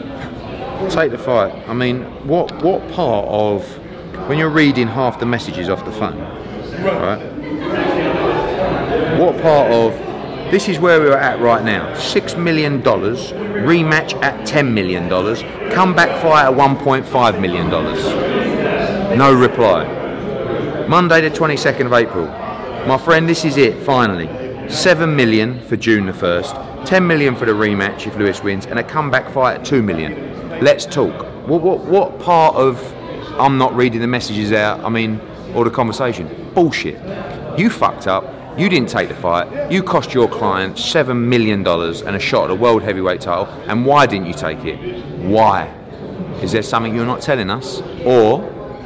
Take 0.89 1.11
the 1.11 1.19
fight. 1.19 1.53
I 1.69 1.75
mean, 1.75 2.05
what 2.27 2.63
what 2.63 2.89
part 2.93 3.27
of 3.29 3.67
when 4.29 4.39
you're 4.39 4.49
reading 4.49 4.87
half 4.87 5.19
the 5.19 5.27
messages 5.27 5.69
off 5.69 5.85
the 5.85 5.91
phone, 5.91 6.19
right? 6.85 7.19
What 9.19 9.43
part 9.43 9.73
of 9.73 9.93
this 10.53 10.69
is 10.69 10.79
where 10.79 11.01
we're 11.01 11.17
at 11.17 11.41
right 11.41 11.65
now? 11.65 11.93
Six 11.95 12.37
million 12.37 12.81
dollars 12.81 13.33
rematch 13.33 14.15
at 14.23 14.47
ten 14.47 14.73
million 14.73 15.09
dollars. 15.09 15.43
Comeback 15.73 16.23
fight 16.23 16.45
at 16.45 16.55
one 16.55 16.77
point 16.77 17.05
five 17.05 17.41
million 17.41 17.69
dollars. 17.71 18.05
No 19.19 19.35
reply. 19.35 19.97
Monday 20.87 21.21
the 21.21 21.31
22nd 21.31 21.87
of 21.87 21.93
April. 21.93 22.48
My 22.89 22.97
friend, 22.97 23.29
this 23.29 23.45
is 23.45 23.59
it, 23.59 23.83
finally. 23.83 24.31
7 24.71 25.15
million 25.15 25.61
for 25.67 25.77
June 25.77 26.07
the 26.07 26.13
1st, 26.13 26.87
10 26.87 27.07
million 27.07 27.37
for 27.37 27.45
the 27.45 27.53
rematch 27.53 28.07
if 28.07 28.17
Luis 28.17 28.43
wins, 28.43 28.65
and 28.65 28.79
a 28.79 28.83
comeback 28.83 29.31
fight 29.31 29.59
at 29.59 29.67
2 29.67 29.83
million. 29.83 30.59
Let's 30.63 30.87
talk. 30.87 31.27
What, 31.47 31.61
what, 31.61 31.81
what 31.81 32.19
part 32.19 32.57
of 32.57 32.83
I'm 33.39 33.59
not 33.59 33.77
reading 33.77 34.01
the 34.01 34.07
messages 34.07 34.53
out, 34.53 34.83
I 34.83 34.89
mean, 34.89 35.21
or 35.55 35.65
the 35.65 35.71
conversation? 35.71 36.51
Bullshit. 36.55 36.99
You 37.59 37.69
fucked 37.69 38.07
up. 38.07 38.25
You 38.59 38.71
didn't 38.71 38.89
take 38.89 39.11
the 39.11 39.15
fight. 39.17 39.71
You 39.71 39.83
cost 39.83 40.15
your 40.15 40.27
client 40.27 40.77
$7 40.77 41.15
million 41.15 41.59
and 41.69 42.17
a 42.17 42.19
shot 42.19 42.45
at 42.45 42.51
a 42.53 42.55
world 42.55 42.83
heavyweight 42.83 43.21
title. 43.21 43.49
And 43.67 43.85
why 43.85 44.07
didn't 44.07 44.29
you 44.29 44.33
take 44.35 44.65
it? 44.65 45.05
Why? 45.27 45.67
Is 46.43 46.53
there 46.53 46.63
something 46.63 46.95
you're 46.95 47.05
not 47.05 47.21
telling 47.21 47.51
us? 47.51 47.83
Or 48.07 48.41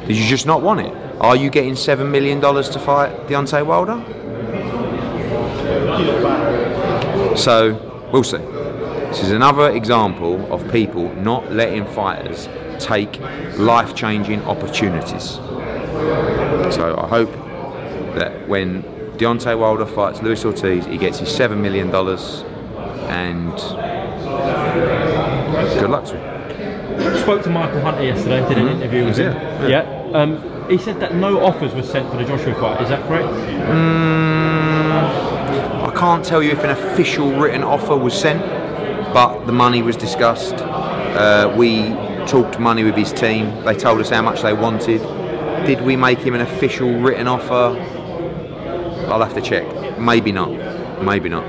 did 0.05 0.17
you 0.17 0.27
just 0.27 0.45
not 0.45 0.61
want 0.61 0.81
it? 0.81 1.02
Are 1.19 1.35
you 1.35 1.49
getting 1.49 1.73
$7 1.73 2.09
million 2.09 2.41
to 2.41 2.79
fight 2.79 3.27
Deontay 3.27 3.65
Wilder? 3.65 4.01
So, 7.37 8.09
we'll 8.11 8.23
see. 8.23 8.37
This 8.37 9.23
is 9.23 9.31
another 9.31 9.69
example 9.69 10.51
of 10.53 10.69
people 10.71 11.13
not 11.15 11.51
letting 11.51 11.85
fighters 11.85 12.49
take 12.79 13.19
life 13.57 13.95
changing 13.95 14.41
opportunities. 14.43 15.35
So, 16.75 16.95
I 16.97 17.07
hope 17.07 17.31
that 18.15 18.47
when 18.47 18.83
Deontay 19.17 19.57
Wilder 19.57 19.85
fights 19.85 20.21
Luis 20.21 20.43
Ortiz, 20.43 20.85
he 20.85 20.97
gets 20.97 21.19
his 21.19 21.29
$7 21.29 21.57
million 21.57 21.89
and 23.09 23.51
good 25.79 25.89
luck 25.89 26.05
to 26.05 26.17
him. 26.17 27.17
Spoke 27.19 27.43
to 27.43 27.49
Michael 27.49 27.81
Hunter 27.81 28.03
yesterday, 28.03 28.47
did 28.47 28.57
an 28.57 28.67
interview 28.67 29.05
with 29.05 29.17
him. 29.17 29.33
Mm-hmm. 29.33 29.69
Yeah, 29.69 30.09
Yeah. 30.11 30.19
Um, 30.19 30.52
he 30.69 30.77
said 30.77 30.99
that 30.99 31.15
no 31.15 31.43
offers 31.43 31.73
were 31.73 31.83
sent 31.83 32.09
for 32.11 32.17
the 32.17 32.25
Joshua 32.25 32.53
fight. 32.55 32.81
Is 32.81 32.89
that 32.89 33.05
correct? 33.07 33.27
I 35.83 35.91
can't 35.95 36.23
tell 36.25 36.41
you 36.41 36.51
if 36.51 36.63
an 36.63 36.71
official 36.71 37.31
written 37.31 37.63
offer 37.63 37.95
was 37.95 38.13
sent, 38.13 38.41
but 39.13 39.45
the 39.45 39.51
money 39.51 39.81
was 39.81 39.95
discussed. 39.95 40.55
Uh, 40.55 41.53
we 41.57 41.89
talked 42.25 42.59
money 42.59 42.83
with 42.83 42.95
his 42.95 43.13
team. 43.13 43.63
They 43.63 43.75
told 43.75 43.99
us 44.01 44.09
how 44.09 44.21
much 44.21 44.41
they 44.41 44.53
wanted. 44.53 45.01
Did 45.65 45.81
we 45.81 45.95
make 45.95 46.19
him 46.19 46.33
an 46.33 46.41
official 46.41 46.91
written 46.99 47.27
offer? 47.27 47.79
I'll 49.09 49.23
have 49.23 49.33
to 49.35 49.41
check. 49.41 49.99
Maybe 49.99 50.31
not. 50.31 50.51
Maybe 51.03 51.29
not. 51.29 51.45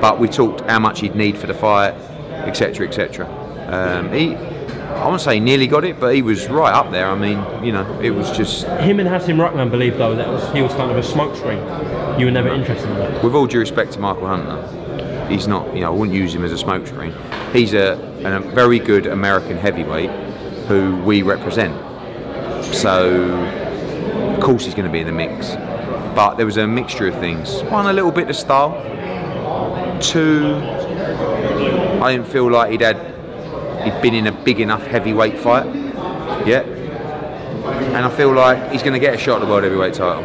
But 0.00 0.18
we 0.18 0.28
talked 0.28 0.62
how 0.62 0.80
much 0.80 1.00
he'd 1.00 1.14
need 1.14 1.38
for 1.38 1.46
the 1.46 1.54
fight, 1.54 1.94
etc., 2.46 2.88
etc. 2.88 3.26
Um, 3.68 4.12
he, 4.12 4.36
I 4.94 5.08
won't 5.08 5.20
say 5.20 5.34
he 5.34 5.40
nearly 5.40 5.66
got 5.66 5.84
it, 5.84 6.00
but 6.00 6.14
he 6.14 6.22
was 6.22 6.48
right 6.48 6.72
up 6.72 6.90
there. 6.90 7.10
I 7.10 7.14
mean, 7.14 7.64
you 7.64 7.72
know, 7.72 8.00
it 8.00 8.10
was 8.10 8.30
just 8.30 8.64
Him 8.64 9.00
and 9.00 9.08
Hasim 9.08 9.38
Rahman 9.38 9.68
believed 9.70 9.98
though 9.98 10.14
that 10.14 10.28
was, 10.28 10.50
he 10.52 10.62
was 10.62 10.72
kind 10.74 10.90
of 10.90 10.96
a 10.96 11.00
smokescreen. 11.00 12.18
You 12.18 12.26
were 12.26 12.32
never 12.32 12.48
interested 12.48 12.88
in 12.90 12.98
that. 12.98 13.22
with 13.22 13.34
all 13.34 13.46
due 13.46 13.58
respect 13.58 13.92
to 13.92 13.98
Michael 13.98 14.26
Hunter, 14.26 15.28
he's 15.28 15.46
not. 15.46 15.74
You 15.74 15.80
know, 15.80 15.88
I 15.88 15.90
wouldn't 15.96 16.16
use 16.16 16.34
him 16.34 16.44
as 16.44 16.52
a 16.52 16.64
smokescreen. 16.64 17.12
He's 17.52 17.74
a, 17.74 17.92
a 18.24 18.40
very 18.40 18.78
good 18.78 19.06
American 19.06 19.56
heavyweight 19.56 20.10
who 20.68 20.96
we 21.02 21.22
represent. 21.22 21.74
So, 22.74 23.34
of 24.34 24.40
course, 24.40 24.64
he's 24.64 24.74
going 24.74 24.86
to 24.86 24.92
be 24.92 25.00
in 25.00 25.06
the 25.06 25.12
mix. 25.12 25.54
But 26.14 26.36
there 26.36 26.46
was 26.46 26.56
a 26.56 26.66
mixture 26.66 27.08
of 27.08 27.14
things. 27.18 27.62
One, 27.64 27.86
a 27.86 27.92
little 27.92 28.12
bit 28.12 28.30
of 28.30 28.36
style. 28.36 28.72
Two, 30.00 30.56
I 32.00 32.12
didn't 32.12 32.28
feel 32.28 32.50
like 32.50 32.70
he'd 32.70 32.80
had 32.80 33.13
he'd 33.84 34.00
been 34.02 34.14
in 34.14 34.26
a 34.26 34.32
big 34.32 34.60
enough 34.60 34.84
heavyweight 34.86 35.38
fight 35.38 35.66
yet. 36.46 36.66
And 36.66 38.04
I 38.04 38.10
feel 38.10 38.32
like 38.32 38.72
he's 38.72 38.82
going 38.82 38.92
to 38.92 38.98
get 38.98 39.14
a 39.14 39.18
shot 39.18 39.40
at 39.40 39.44
the 39.44 39.50
world 39.50 39.64
heavyweight 39.64 39.94
title 39.94 40.24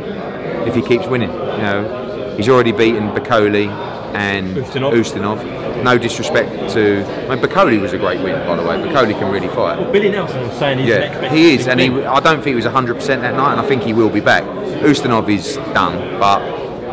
if 0.68 0.76
he 0.76 0.82
keeps 0.82 1.08
winning. 1.08 1.32
You 1.32 1.38
know, 1.38 2.36
he's 2.36 2.50
already 2.50 2.72
beaten 2.72 3.10
Bakole 3.12 3.70
and 4.14 4.58
Ustinov. 4.58 4.94
Ustinov. 4.94 5.84
No 5.84 5.98
disrespect 5.98 6.74
to. 6.74 7.06
I 7.28 7.36
mean, 7.36 7.44
Bakole 7.44 7.80
was 7.80 7.94
a 7.94 7.98
great 7.98 8.22
win, 8.22 8.36
by 8.46 8.56
the 8.58 8.64
way. 8.64 8.76
Bakole 8.78 9.18
can 9.18 9.32
really 9.32 9.48
fight. 9.48 9.80
Well, 9.80 9.92
Billy 9.92 10.10
Nelson 10.10 10.42
was 10.42 10.58
saying 10.58 10.80
he's 10.80 10.90
Yeah, 10.90 11.00
next 11.00 11.22
best 11.22 11.36
he 11.36 11.54
is, 11.54 11.68
and 11.68 11.80
he. 11.80 11.90
I 11.90 12.20
don't 12.20 12.44
think 12.44 12.48
he 12.48 12.56
was 12.56 12.66
100% 12.66 13.00
that 13.08 13.36
night, 13.36 13.52
and 13.52 13.62
I 13.62 13.66
think 13.66 13.84
he 13.84 13.94
will 13.94 14.10
be 14.10 14.20
back. 14.20 14.44
Ustinov 14.84 15.30
is 15.30 15.56
done, 15.74 16.20
but 16.20 16.42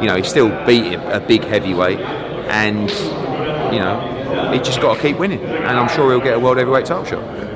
you 0.01 0.09
know 0.09 0.17
he 0.17 0.23
still 0.23 0.51
beat 0.67 0.95
a 0.95 1.21
big 1.27 1.43
heavyweight, 1.43 1.99
and 1.99 2.91
you 3.73 3.81
know 3.81 4.16
he 4.53 4.59
just 4.59 4.81
got 4.81 4.97
to 4.97 5.03
keep 5.03 5.19
winning, 5.19 5.43
and 5.43 5.79
I'm 5.79 5.89
sure 5.89 6.11
he'll 6.11 6.21
get 6.21 6.35
a 6.35 6.41
world 6.41 6.59
heavyweight 6.59 6.87
title 6.87 7.05
shot. 7.05 7.47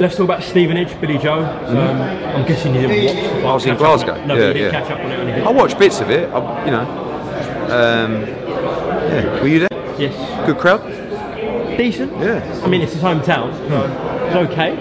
Let's 0.00 0.16
talk 0.16 0.24
about 0.24 0.42
Stevenage, 0.42 0.98
Billy 1.00 1.18
Joe. 1.18 1.40
Um, 1.40 1.76
I'm 1.76 2.46
guessing 2.46 2.74
you 2.74 2.86
didn't 2.86 3.04
watch 3.04 3.14
the 3.14 3.30
fight. 3.30 3.44
I 3.44 3.54
was 3.54 3.66
in 3.66 3.76
catch 3.76 3.80
up 3.80 3.90
on 3.90 3.98
Glasgow. 3.98 4.26
No, 4.26 4.34
yeah, 4.34 4.46
you 4.48 4.52
didn't 4.54 4.72
yeah. 4.72 4.80
catch 4.80 4.90
up 4.90 5.00
on 5.00 5.12
it 5.12 5.38
or. 5.38 5.48
I 5.48 5.50
watched 5.52 5.78
bits 5.78 6.00
of 6.00 6.10
it. 6.10 6.28
I, 6.30 6.64
you 6.64 6.70
know, 6.70 7.10
um, 7.70 8.22
yeah. 8.22 9.40
Were 9.40 9.48
you 9.48 9.58
there? 9.60 9.68
Yes. 9.98 10.46
Good 10.46 10.58
crowd. 10.58 10.80
Decent. 11.76 12.12
Yeah. 12.18 12.62
I 12.64 12.68
mean, 12.68 12.80
it's 12.80 12.94
his 12.94 13.02
hometown. 13.02 13.52
So 13.68 14.26
it's 14.26 14.50
okay. 14.50 14.72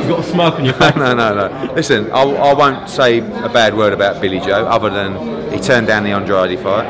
You've 0.00 0.08
got 0.08 0.20
a 0.20 0.22
smirk 0.22 0.54
on 0.54 0.64
your 0.64 0.74
face. 0.80 0.96
no, 0.96 1.14
no, 1.14 1.34
no. 1.34 1.72
Listen, 1.74 2.10
I, 2.10 2.22
I 2.22 2.54
won't 2.54 2.88
say 2.88 3.18
a 3.18 3.48
bad 3.48 3.76
word 3.76 3.92
about 3.92 4.20
Billy 4.20 4.40
Joe, 4.40 4.66
other 4.66 4.90
than 4.90 5.52
he 5.52 5.60
turned 5.60 5.86
down 5.86 6.04
the 6.04 6.10
Andrade 6.10 6.58
fight, 6.60 6.86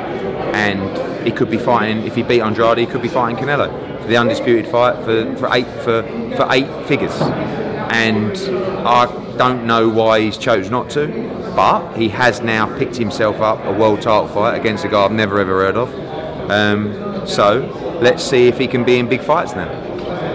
and 0.55 1.10
he 1.25 1.33
could 1.33 1.51
be 1.51 1.59
fighting. 1.59 2.05
If 2.07 2.15
he 2.15 2.23
beat 2.23 2.41
Andrade, 2.41 2.79
he 2.79 2.87
could 2.87 3.03
be 3.03 3.09
fighting 3.09 3.37
Canelo 3.37 4.01
for 4.01 4.09
the 4.09 4.17
undisputed 4.17 4.67
fight 4.71 4.97
for, 5.05 5.37
for 5.37 5.49
eight 5.53 5.67
for 5.83 6.03
for 6.37 6.47
eight 6.51 6.87
figures. 6.87 7.17
And 7.93 8.37
I 8.87 9.07
don't 9.37 9.67
know 9.67 9.89
why 9.89 10.21
he's 10.21 10.39
chose 10.39 10.71
not 10.71 10.91
to, 10.91 11.07
but 11.57 11.97
he 11.97 12.09
has 12.11 12.41
now 12.41 12.77
picked 12.79 12.97
himself 12.97 13.41
up 13.41 13.65
a 13.65 13.73
world 13.73 14.03
title 14.03 14.29
fight 14.29 14.59
against 14.59 14.85
a 14.85 14.89
guy 14.89 15.05
I've 15.05 15.13
never 15.13 15.39
ever 15.41 15.63
heard 15.63 15.77
of. 15.77 16.51
Um, 16.51 17.27
so 17.27 17.99
let's 18.01 18.23
see 18.23 18.49
if 18.49 18.59
he 18.59 18.67
can 18.67 18.85
be 18.85 18.99
in 18.99 19.09
big 19.09 19.23
fights 19.23 19.55
now. 19.55 19.69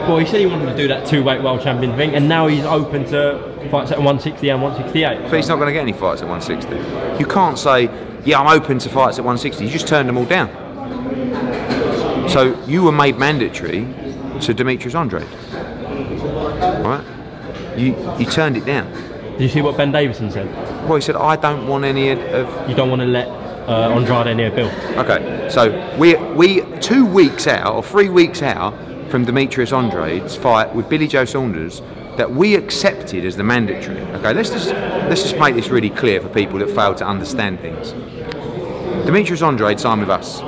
Well, 0.08 0.20
he 0.20 0.26
said 0.26 0.40
he 0.40 0.46
wanted 0.46 0.68
to 0.68 0.78
do 0.78 0.88
that 0.88 1.08
two-weight 1.08 1.42
world 1.42 1.62
champion 1.62 1.96
thing, 1.96 2.14
and 2.14 2.30
now 2.30 2.48
he's 2.48 2.64
open 2.64 3.06
to 3.06 3.40
fights 3.72 3.92
at 3.92 3.98
160 3.98 4.50
and 4.50 4.62
168. 4.62 5.30
But 5.30 5.38
he's 5.38 5.48
not 5.48 5.56
going 5.56 5.68
to 5.68 5.74
get 5.74 5.82
any 5.82 5.94
fights 5.94 6.22
at 6.22 6.28
160. 6.28 7.20
You 7.20 7.26
can't 7.26 7.58
say, 7.58 7.90
yeah, 8.24 8.40
I'm 8.40 8.48
open 8.48 8.78
to 8.80 8.90
fights 8.90 9.18
at 9.18 9.26
160. 9.26 9.66
You 9.66 9.72
just 9.72 9.88
turned 9.88 10.08
them 10.08 10.18
all 10.18 10.26
down. 10.26 10.65
So 12.36 12.62
you 12.66 12.84
were 12.84 12.92
made 12.92 13.18
mandatory 13.18 13.88
to 14.42 14.54
Demetrius 14.54 14.94
Andrade. 14.94 15.26
Right? 16.84 17.02
You, 17.78 17.96
you 18.20 18.26
turned 18.26 18.58
it 18.58 18.66
down. 18.66 18.92
Did 18.92 19.40
you 19.40 19.48
see 19.48 19.62
what 19.62 19.78
Ben 19.78 19.94
Davison 19.94 20.30
said? 20.30 20.54
Well, 20.84 20.96
he 20.96 21.02
said, 21.02 21.16
I 21.16 21.38
don't 21.38 21.66
want 21.66 21.86
any 21.86 22.10
of. 22.10 22.70
You 22.70 22.76
don't 22.76 22.90
want 22.90 23.02
to 23.04 23.08
let 23.08 23.30
uh, 23.30 23.96
Andrade 23.96 24.36
near 24.36 24.52
Bill. 24.52 24.70
Okay, 25.00 25.48
so 25.50 25.98
we 25.98 26.16
we 26.34 26.60
two 26.82 27.06
weeks 27.06 27.48
out 27.48 27.74
or 27.74 27.82
three 27.82 28.10
weeks 28.10 28.42
out 28.42 28.74
from 29.10 29.24
Demetrius 29.24 29.72
Andrade's 29.72 30.36
fight 30.36 30.76
with 30.76 30.90
Billy 30.90 31.08
Joe 31.08 31.24
Saunders 31.24 31.82
that 32.18 32.30
we 32.30 32.56
accepted 32.56 33.24
as 33.24 33.38
the 33.38 33.46
mandatory. 33.46 34.02
Okay, 34.02 34.34
let's 34.34 34.50
just 34.50 34.74
let's 35.08 35.22
just 35.22 35.38
make 35.38 35.56
this 35.56 35.70
really 35.70 35.90
clear 35.90 36.20
for 36.20 36.28
people 36.28 36.60
that 36.60 36.70
fail 36.70 36.94
to 36.96 37.08
understand 37.08 37.62
things. 37.62 37.94
Demetrius 39.06 39.42
Andrade 39.42 39.80
signed 39.80 40.02
with 40.02 40.10
us, 40.10 40.42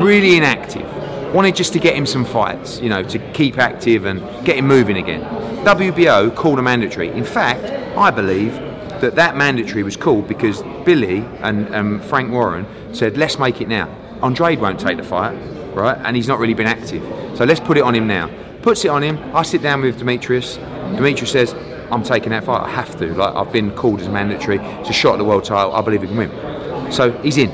really 0.00 0.36
inactive. 0.36 0.91
Wanted 1.32 1.56
just 1.56 1.72
to 1.72 1.78
get 1.78 1.96
him 1.96 2.06
some 2.06 2.24
fights, 2.24 2.80
you 2.80 2.88
know, 2.88 3.02
to 3.02 3.18
keep 3.32 3.58
active 3.58 4.04
and 4.04 4.20
get 4.44 4.56
him 4.56 4.66
moving 4.66 4.98
again. 4.98 5.22
WBO 5.64 6.34
called 6.34 6.58
a 6.58 6.62
mandatory. 6.62 7.08
In 7.08 7.24
fact, 7.24 7.64
I 7.96 8.10
believe 8.10 8.54
that 9.00 9.14
that 9.16 9.36
mandatory 9.36 9.82
was 9.82 9.96
called 9.96 10.28
because 10.28 10.62
Billy 10.84 11.20
and 11.40 12.04
Frank 12.04 12.30
Warren 12.30 12.66
said, 12.94 13.16
let's 13.16 13.38
make 13.38 13.60
it 13.60 13.68
now. 13.68 13.88
Andrade 14.22 14.60
won't 14.60 14.78
take 14.78 14.96
the 14.98 15.02
fight, 15.02 15.34
right? 15.74 15.96
And 16.04 16.14
he's 16.14 16.28
not 16.28 16.38
really 16.38 16.54
been 16.54 16.66
active. 16.66 17.02
So 17.36 17.44
let's 17.44 17.60
put 17.60 17.76
it 17.76 17.82
on 17.82 17.94
him 17.94 18.06
now. 18.06 18.30
Puts 18.60 18.84
it 18.84 18.88
on 18.88 19.02
him. 19.02 19.18
I 19.34 19.42
sit 19.42 19.62
down 19.62 19.80
with 19.80 19.98
Demetrius. 19.98 20.56
Demetrius 20.56 21.32
says, 21.32 21.54
I'm 21.90 22.02
taking 22.02 22.30
that 22.30 22.44
fight. 22.44 22.62
I 22.62 22.68
have 22.70 22.96
to. 22.98 23.12
Like 23.14 23.34
I've 23.34 23.52
been 23.52 23.72
called 23.72 24.00
as 24.00 24.08
mandatory. 24.08 24.58
It's 24.58 24.90
a 24.90 24.92
shot 24.92 25.14
at 25.14 25.18
the 25.18 25.24
world 25.24 25.44
title. 25.44 25.72
I 25.72 25.80
believe 25.80 26.02
he 26.02 26.08
can 26.08 26.16
win. 26.16 26.92
So 26.92 27.10
he's 27.22 27.38
in. 27.38 27.50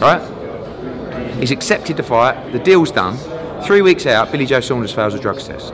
Right? 0.00 0.20
He's 1.38 1.50
accepted 1.50 1.96
the 1.96 2.02
fight. 2.02 2.52
The 2.52 2.58
deal's 2.58 2.90
done. 2.90 3.16
Three 3.64 3.82
weeks 3.82 4.06
out, 4.06 4.32
Billy 4.32 4.46
Joe 4.46 4.60
Saunders 4.60 4.92
fails 4.92 5.14
a 5.14 5.18
drugs 5.18 5.46
test. 5.46 5.72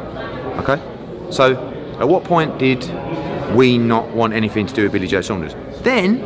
Okay? 0.59 0.81
So 1.31 1.57
at 1.99 2.09
what 2.09 2.25
point 2.25 2.59
did 2.59 2.85
we 3.55 3.79
not 3.79 4.09
want 4.11 4.33
anything 4.33 4.67
to 4.67 4.75
do 4.75 4.83
with 4.85 4.93
Billy 4.93 5.07
Joe 5.07 5.21
Saunders? 5.21 5.55
Then 5.83 6.19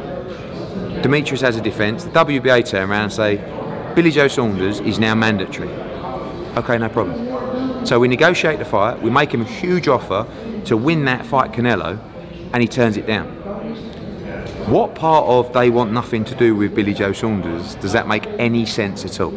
Demetrius 1.02 1.40
has 1.42 1.56
a 1.56 1.60
defence. 1.60 2.04
The 2.04 2.10
WBA 2.10 2.66
turn 2.66 2.90
around 2.90 3.04
and 3.04 3.12
say, 3.12 3.36
Billy 3.94 4.10
Joe 4.10 4.28
Saunders 4.28 4.80
is 4.80 4.98
now 4.98 5.14
mandatory. 5.14 5.68
Okay, 6.56 6.78
no 6.78 6.88
problem. 6.88 7.84
So 7.86 8.00
we 8.00 8.08
negotiate 8.08 8.58
the 8.58 8.64
fight. 8.64 9.00
We 9.02 9.10
make 9.10 9.32
him 9.32 9.42
a 9.42 9.44
huge 9.44 9.86
offer 9.86 10.26
to 10.64 10.76
win 10.76 11.04
that 11.04 11.24
fight, 11.26 11.52
Canelo, 11.52 11.98
and 12.52 12.62
he 12.62 12.68
turns 12.68 12.96
it 12.96 13.06
down. 13.06 13.35
What 14.66 14.96
part 14.96 15.26
of 15.26 15.52
they 15.52 15.70
want 15.70 15.92
nothing 15.92 16.24
to 16.24 16.34
do 16.34 16.56
with 16.56 16.74
Billy 16.74 16.92
Joe 16.92 17.12
Saunders 17.12 17.76
does 17.76 17.92
that 17.92 18.08
make 18.08 18.26
any 18.40 18.66
sense 18.66 19.04
at 19.04 19.20
all? 19.20 19.30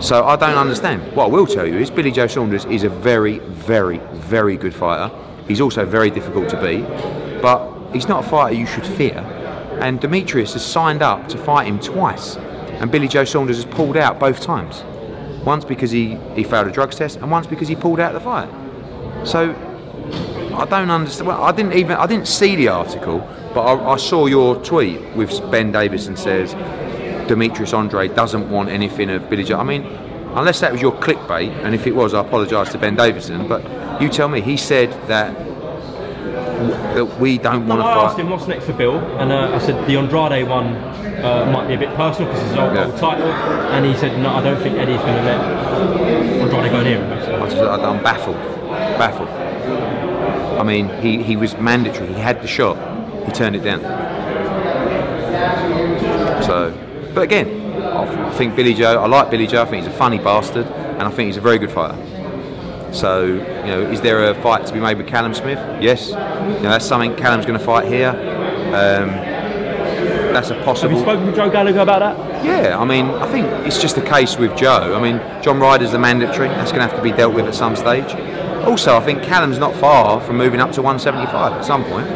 So 0.00 0.24
I 0.24 0.36
don't 0.36 0.56
understand. 0.56 1.16
What 1.16 1.24
I 1.24 1.28
will 1.30 1.48
tell 1.48 1.66
you 1.66 1.78
is 1.78 1.90
Billy 1.90 2.12
Joe 2.12 2.28
Saunders 2.28 2.64
is 2.66 2.84
a 2.84 2.88
very, 2.88 3.40
very, 3.40 3.98
very 4.12 4.56
good 4.56 4.72
fighter. 4.72 5.12
He's 5.48 5.60
also 5.60 5.84
very 5.84 6.10
difficult 6.10 6.48
to 6.50 6.62
beat, 6.62 6.86
but 7.42 7.92
he's 7.92 8.06
not 8.06 8.24
a 8.24 8.28
fighter 8.28 8.54
you 8.54 8.66
should 8.66 8.86
fear. 8.86 9.18
And 9.80 10.00
Demetrius 10.00 10.52
has 10.52 10.64
signed 10.64 11.02
up 11.02 11.26
to 11.30 11.36
fight 11.36 11.66
him 11.66 11.80
twice, 11.80 12.36
and 12.36 12.92
Billy 12.92 13.08
Joe 13.08 13.24
Saunders 13.24 13.56
has 13.56 13.64
pulled 13.64 13.96
out 13.96 14.20
both 14.20 14.40
times. 14.40 14.84
Once 15.44 15.64
because 15.64 15.90
he, 15.90 16.14
he 16.36 16.44
failed 16.44 16.68
a 16.68 16.70
drugs 16.70 16.94
test, 16.94 17.16
and 17.16 17.32
once 17.32 17.48
because 17.48 17.66
he 17.66 17.74
pulled 17.74 17.98
out 17.98 18.12
the 18.12 18.20
fight. 18.20 18.48
So 19.26 19.56
I 20.56 20.64
don't 20.66 20.90
understand. 20.90 21.28
Well, 21.28 21.42
I 21.42 21.52
didn't 21.52 21.74
even 21.74 21.96
I 21.96 22.06
didn't 22.06 22.28
see 22.28 22.56
the 22.56 22.68
article, 22.68 23.18
but 23.54 23.62
I, 23.62 23.92
I 23.92 23.96
saw 23.96 24.26
your 24.26 24.56
tweet 24.62 25.00
with 25.16 25.30
Ben 25.50 25.72
Davison 25.72 26.16
says 26.16 26.52
Demetrius 27.28 27.72
Andrade 27.72 28.14
doesn't 28.14 28.50
want 28.50 28.68
anything 28.68 29.10
of 29.10 29.28
Billy 29.30 29.44
Joe. 29.44 29.58
I 29.58 29.64
mean, 29.64 29.82
unless 30.34 30.60
that 30.60 30.72
was 30.72 30.80
your 30.82 30.92
clickbait, 30.92 31.50
and 31.64 31.74
if 31.74 31.86
it 31.86 31.94
was, 31.94 32.14
I 32.14 32.20
apologise 32.20 32.70
to 32.72 32.78
Ben 32.78 32.94
Davison. 32.96 33.48
But 33.48 33.62
you 34.00 34.08
tell 34.08 34.28
me. 34.28 34.40
He 34.40 34.56
said 34.56 34.90
that 35.08 35.34
that 36.94 37.18
we 37.18 37.36
don't 37.38 37.66
want 37.66 37.80
No, 37.80 37.86
to 37.86 37.92
I 37.92 38.04
asked 38.04 38.18
him 38.18 38.30
what's 38.30 38.46
next 38.46 38.64
for 38.66 38.72
Bill, 38.74 38.98
and 39.18 39.32
uh, 39.32 39.54
I 39.54 39.58
said 39.58 39.86
the 39.88 39.96
Andrade 39.96 40.48
one 40.48 40.66
uh, 41.24 41.50
might 41.52 41.66
be 41.68 41.74
a 41.74 41.78
bit 41.78 41.94
personal 41.94 42.28
because 42.30 42.42
it's 42.42 42.50
his 42.52 42.58
old, 42.58 42.74
Yeah. 42.74 42.86
old 42.86 42.96
title, 42.96 43.26
and 43.26 43.84
he 43.84 43.94
said 43.96 44.18
no, 44.20 44.30
I 44.30 44.42
don't 44.42 44.60
think 44.62 44.76
Eddie's 44.78 44.98
going 45.00 45.16
to 45.16 45.22
let 45.24 45.40
Andrade 45.40 46.70
go 46.72 46.82
near 46.82 46.98
him. 47.04 47.42
I 47.42 47.48
just, 47.48 47.56
I'm 47.60 48.02
baffled, 48.02 48.36
baffled. 48.98 49.28
I 50.58 50.62
mean, 50.62 50.88
he, 51.00 51.22
he 51.22 51.36
was 51.36 51.56
mandatory. 51.56 52.08
He 52.08 52.20
had 52.20 52.42
the 52.42 52.46
shot. 52.48 52.76
He 53.26 53.32
turned 53.32 53.56
it 53.56 53.60
down. 53.60 53.80
So, 56.42 57.10
but 57.14 57.22
again, 57.22 57.82
I 57.82 58.30
think 58.32 58.56
Billy 58.56 58.74
Joe. 58.74 59.00
I 59.00 59.06
like 59.06 59.30
Billy 59.30 59.46
Joe. 59.46 59.62
I 59.62 59.64
think 59.66 59.84
he's 59.84 59.92
a 59.92 59.96
funny 59.96 60.18
bastard, 60.18 60.66
and 60.66 61.02
I 61.02 61.10
think 61.10 61.28
he's 61.28 61.36
a 61.36 61.40
very 61.40 61.58
good 61.58 61.70
fighter. 61.70 61.96
So, 62.92 63.24
you 63.24 63.40
know, 63.40 63.90
is 63.90 64.00
there 64.00 64.30
a 64.30 64.34
fight 64.40 64.66
to 64.66 64.72
be 64.72 64.80
made 64.80 64.98
with 64.98 65.08
Callum 65.08 65.34
Smith? 65.34 65.58
Yes. 65.82 66.10
You 66.10 66.14
know, 66.14 66.70
that's 66.70 66.86
something 66.86 67.16
Callum's 67.16 67.44
going 67.44 67.58
to 67.58 67.64
fight 67.64 67.88
here. 67.88 68.10
Um, 68.10 69.10
that's 70.32 70.50
a 70.50 70.62
possible. 70.64 70.90
Have 70.90 70.98
you 70.98 71.04
spoken 71.04 71.26
to 71.26 71.32
Joe 71.32 71.50
Gallagher 71.50 71.80
about 71.80 72.00
that? 72.00 72.44
Yeah, 72.44 72.78
I 72.78 72.84
mean, 72.84 73.06
I 73.06 73.26
think 73.30 73.46
it's 73.66 73.80
just 73.80 73.96
a 73.96 74.02
case 74.02 74.36
with 74.36 74.56
Joe. 74.56 74.94
I 74.94 75.00
mean, 75.00 75.18
John 75.42 75.58
Ryder's 75.60 75.92
the 75.92 75.98
mandatory. 75.98 76.48
That's 76.48 76.72
going 76.72 76.82
to 76.82 76.88
have 76.88 76.96
to 76.96 77.02
be 77.02 77.12
dealt 77.12 77.34
with 77.34 77.46
at 77.46 77.54
some 77.54 77.74
stage. 77.74 78.12
Also, 78.66 78.96
I 78.96 79.00
think 79.00 79.22
Callum's 79.22 79.58
not 79.58 79.74
far 79.76 80.20
from 80.20 80.36
moving 80.36 80.60
up 80.60 80.72
to 80.72 80.82
175 80.82 81.52
at 81.52 81.64
some 81.64 81.84
point. 81.84 82.08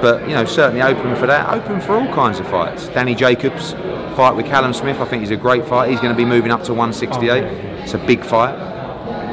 But, 0.00 0.22
you 0.28 0.34
know, 0.34 0.44
certainly 0.44 0.80
open 0.80 1.14
for 1.16 1.26
that. 1.26 1.52
Open 1.52 1.80
for 1.80 1.92
all 1.92 2.12
kinds 2.14 2.40
of 2.40 2.48
fights. 2.48 2.88
Danny 2.88 3.14
Jacobs 3.14 3.72
fight 4.16 4.34
with 4.34 4.46
Callum 4.46 4.72
Smith. 4.72 4.98
I 5.00 5.04
think 5.04 5.20
he's 5.20 5.30
a 5.30 5.36
great 5.36 5.66
fight. 5.66 5.90
He's 5.90 6.00
going 6.00 6.12
to 6.12 6.16
be 6.16 6.24
moving 6.24 6.50
up 6.50 6.62
to 6.64 6.72
168. 6.74 7.42
It's 7.82 7.94
a 7.94 7.98
big 7.98 8.24
fight. 8.24 8.54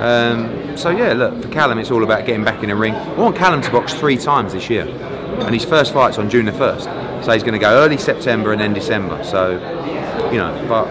Um, 0.01 0.75
so, 0.75 0.89
yeah, 0.89 1.13
look, 1.13 1.41
for 1.41 1.49
Callum, 1.49 1.79
it's 1.79 1.91
all 1.91 2.03
about 2.03 2.25
getting 2.25 2.43
back 2.43 2.61
in 2.63 2.69
the 2.69 2.75
ring. 2.75 2.93
I 2.93 3.13
want 3.15 3.35
Callum 3.35 3.61
to 3.61 3.71
box 3.71 3.93
three 3.93 4.17
times 4.17 4.53
this 4.53 4.69
year. 4.69 4.85
And 4.87 5.53
his 5.53 5.63
first 5.63 5.93
fight's 5.93 6.17
on 6.17 6.29
June 6.29 6.45
the 6.45 6.51
1st. 6.51 7.23
So 7.23 7.31
he's 7.31 7.43
going 7.43 7.53
to 7.53 7.59
go 7.59 7.83
early 7.83 7.97
September 7.97 8.51
and 8.51 8.59
then 8.59 8.73
December. 8.73 9.23
So, 9.23 9.51
you 10.31 10.37
know, 10.37 10.65
but 10.67 10.87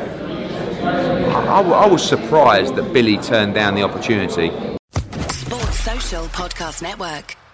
I, 0.87 1.61
I- 1.61 1.87
was 1.87 2.07
surprised 2.07 2.77
that 2.77 2.93
Billy 2.93 3.19
turned 3.19 3.55
down 3.55 3.75
the 3.75 3.83
opportunity 3.83 4.51
Podcast 6.37 6.83
Network. 6.83 7.46